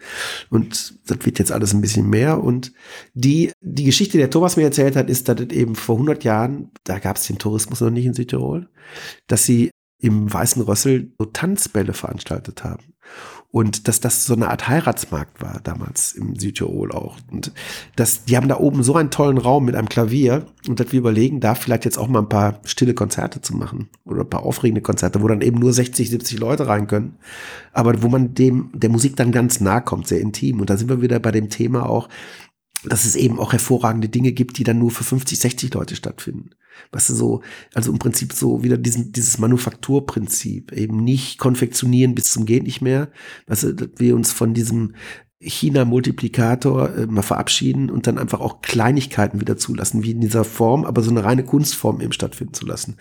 Und 0.49 0.95
das 1.07 1.25
wird 1.25 1.39
jetzt 1.39 1.51
alles 1.51 1.73
ein 1.73 1.81
bisschen 1.81 2.09
mehr. 2.09 2.43
Und 2.43 2.73
die, 3.13 3.51
die 3.61 3.85
Geschichte, 3.85 4.17
der 4.17 4.29
Thomas 4.29 4.55
mir 4.55 4.63
erzählt 4.63 4.95
hat, 4.95 5.09
ist, 5.09 5.27
dass 5.27 5.37
das 5.37 5.49
eben 5.49 5.75
vor 5.75 5.95
100 5.95 6.23
Jahren, 6.23 6.69
da 6.83 6.99
gab 6.99 7.17
es 7.17 7.27
den 7.27 7.39
Tourismus 7.39 7.81
noch 7.81 7.89
nicht 7.89 8.05
in 8.05 8.13
Südtirol, 8.13 8.69
dass 9.25 9.45
sie 9.45 9.71
im 9.99 10.31
Weißen 10.31 10.61
Rössel 10.61 11.11
so 11.17 11.25
Tanzbälle 11.25 11.93
veranstaltet 11.93 12.63
haben. 12.63 12.93
Und 13.57 13.87
dass 13.87 13.99
das 13.99 14.23
so 14.27 14.35
eine 14.35 14.49
Art 14.49 14.67
Heiratsmarkt 14.67 15.41
war 15.41 15.59
damals 15.63 16.11
im 16.11 16.35
Südtirol 16.35 16.91
auch. 16.91 17.17
Und 17.31 17.51
das, 17.95 18.23
die 18.23 18.37
haben 18.37 18.47
da 18.47 18.59
oben 18.59 18.83
so 18.83 18.93
einen 18.93 19.09
tollen 19.09 19.39
Raum 19.39 19.65
mit 19.65 19.73
einem 19.73 19.89
Klavier 19.89 20.45
und 20.67 20.79
dass 20.79 20.91
wir 20.91 20.99
überlegen, 20.99 21.39
da 21.39 21.55
vielleicht 21.55 21.83
jetzt 21.83 21.97
auch 21.97 22.07
mal 22.07 22.19
ein 22.19 22.29
paar 22.29 22.59
stille 22.65 22.93
Konzerte 22.93 23.41
zu 23.41 23.55
machen 23.55 23.89
oder 24.05 24.21
ein 24.21 24.29
paar 24.29 24.43
aufregende 24.43 24.81
Konzerte, 24.81 25.23
wo 25.23 25.27
dann 25.27 25.41
eben 25.41 25.57
nur 25.57 25.73
60, 25.73 26.07
70 26.07 26.37
Leute 26.37 26.67
rein 26.67 26.85
können. 26.85 27.17
Aber 27.73 28.03
wo 28.03 28.09
man 28.09 28.35
dem, 28.35 28.69
der 28.75 28.91
Musik 28.91 29.15
dann 29.15 29.31
ganz 29.31 29.59
nah 29.59 29.81
kommt, 29.81 30.07
sehr 30.07 30.21
intim. 30.21 30.59
Und 30.59 30.69
da 30.69 30.77
sind 30.77 30.89
wir 30.89 31.01
wieder 31.01 31.19
bei 31.19 31.31
dem 31.31 31.49
Thema 31.49 31.89
auch, 31.89 32.09
dass 32.85 33.05
es 33.05 33.15
eben 33.15 33.39
auch 33.39 33.53
hervorragende 33.53 34.07
Dinge 34.07 34.33
gibt, 34.33 34.59
die 34.59 34.65
dann 34.65 34.77
nur 34.77 34.91
für 34.91 35.03
50, 35.03 35.39
60 35.39 35.73
Leute 35.73 35.95
stattfinden. 35.95 36.51
Weißt 36.91 37.09
du, 37.09 37.13
so, 37.15 37.41
also 37.73 37.91
im 37.91 37.99
Prinzip 37.99 38.33
so 38.33 38.63
wieder 38.63 38.77
diesen, 38.77 39.11
dieses 39.11 39.37
Manufakturprinzip, 39.37 40.71
eben 40.71 41.03
nicht 41.03 41.37
konfektionieren 41.37 42.15
bis 42.15 42.25
zum 42.25 42.45
Geht 42.45 42.63
nicht 42.63 42.81
mehr. 42.81 43.09
Weißt 43.47 43.63
du, 43.63 43.73
dass 43.73 43.89
wir 43.97 44.15
uns 44.15 44.31
von 44.31 44.53
diesem 44.53 44.93
China-Multiplikator 45.39 46.95
äh, 46.95 47.05
mal 47.05 47.21
verabschieden 47.21 47.91
und 47.91 48.07
dann 48.07 48.17
einfach 48.17 48.39
auch 48.39 48.61
Kleinigkeiten 48.61 49.39
wieder 49.39 49.55
zulassen, 49.55 50.01
wie 50.03 50.11
in 50.11 50.21
dieser 50.21 50.43
Form, 50.43 50.83
aber 50.83 51.03
so 51.03 51.11
eine 51.11 51.23
reine 51.23 51.43
Kunstform 51.43 52.01
eben 52.01 52.11
stattfinden 52.11 52.55
zu 52.55 52.65
lassen. 52.65 52.97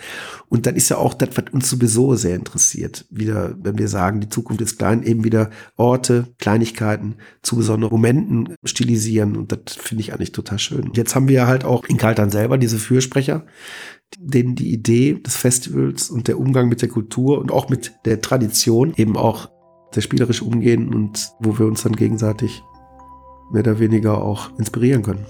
Und 0.50 0.66
dann 0.66 0.76
ist 0.76 0.90
ja 0.90 0.98
auch 0.98 1.14
das, 1.14 1.30
was 1.34 1.44
uns 1.52 1.70
sowieso 1.70 2.14
sehr 2.14 2.36
interessiert, 2.36 3.06
wieder, 3.10 3.56
wenn 3.62 3.78
wir 3.78 3.88
sagen, 3.88 4.20
die 4.20 4.28
Zukunft 4.28 4.60
ist 4.60 4.78
klein, 4.78 5.02
eben 5.02 5.24
wieder 5.24 5.50
Orte, 5.76 6.34
Kleinigkeiten 6.38 7.16
zu 7.40 7.56
besonderen 7.56 7.92
Momenten 7.92 8.54
stilisieren 8.64 9.36
und 9.36 9.52
das 9.52 9.76
finde 9.76 10.02
ich 10.02 10.12
eigentlich 10.12 10.32
total 10.32 10.58
schön. 10.58 10.90
Jetzt 10.94 11.14
haben 11.14 11.28
wir 11.28 11.46
halt 11.46 11.64
auch 11.64 11.84
in 11.84 11.96
Kaltern 11.96 12.28
selber 12.28 12.58
diese 12.58 12.78
Fürsprecher, 12.78 13.46
denen 14.18 14.54
die 14.54 14.72
Idee 14.72 15.14
des 15.14 15.36
Festivals 15.36 16.10
und 16.10 16.28
der 16.28 16.38
Umgang 16.38 16.68
mit 16.68 16.82
der 16.82 16.90
Kultur 16.90 17.38
und 17.38 17.50
auch 17.50 17.70
mit 17.70 17.92
der 18.04 18.20
Tradition 18.20 18.92
eben 18.96 19.16
auch 19.16 19.48
sehr 19.92 20.02
spielerisch 20.02 20.42
umgehen 20.42 20.92
und 20.92 21.32
wo 21.40 21.58
wir 21.58 21.66
uns 21.66 21.82
dann 21.82 21.96
gegenseitig 21.96 22.62
mehr 23.50 23.62
oder 23.62 23.78
weniger 23.78 24.22
auch 24.22 24.50
inspirieren 24.58 25.02
können. 25.02 25.26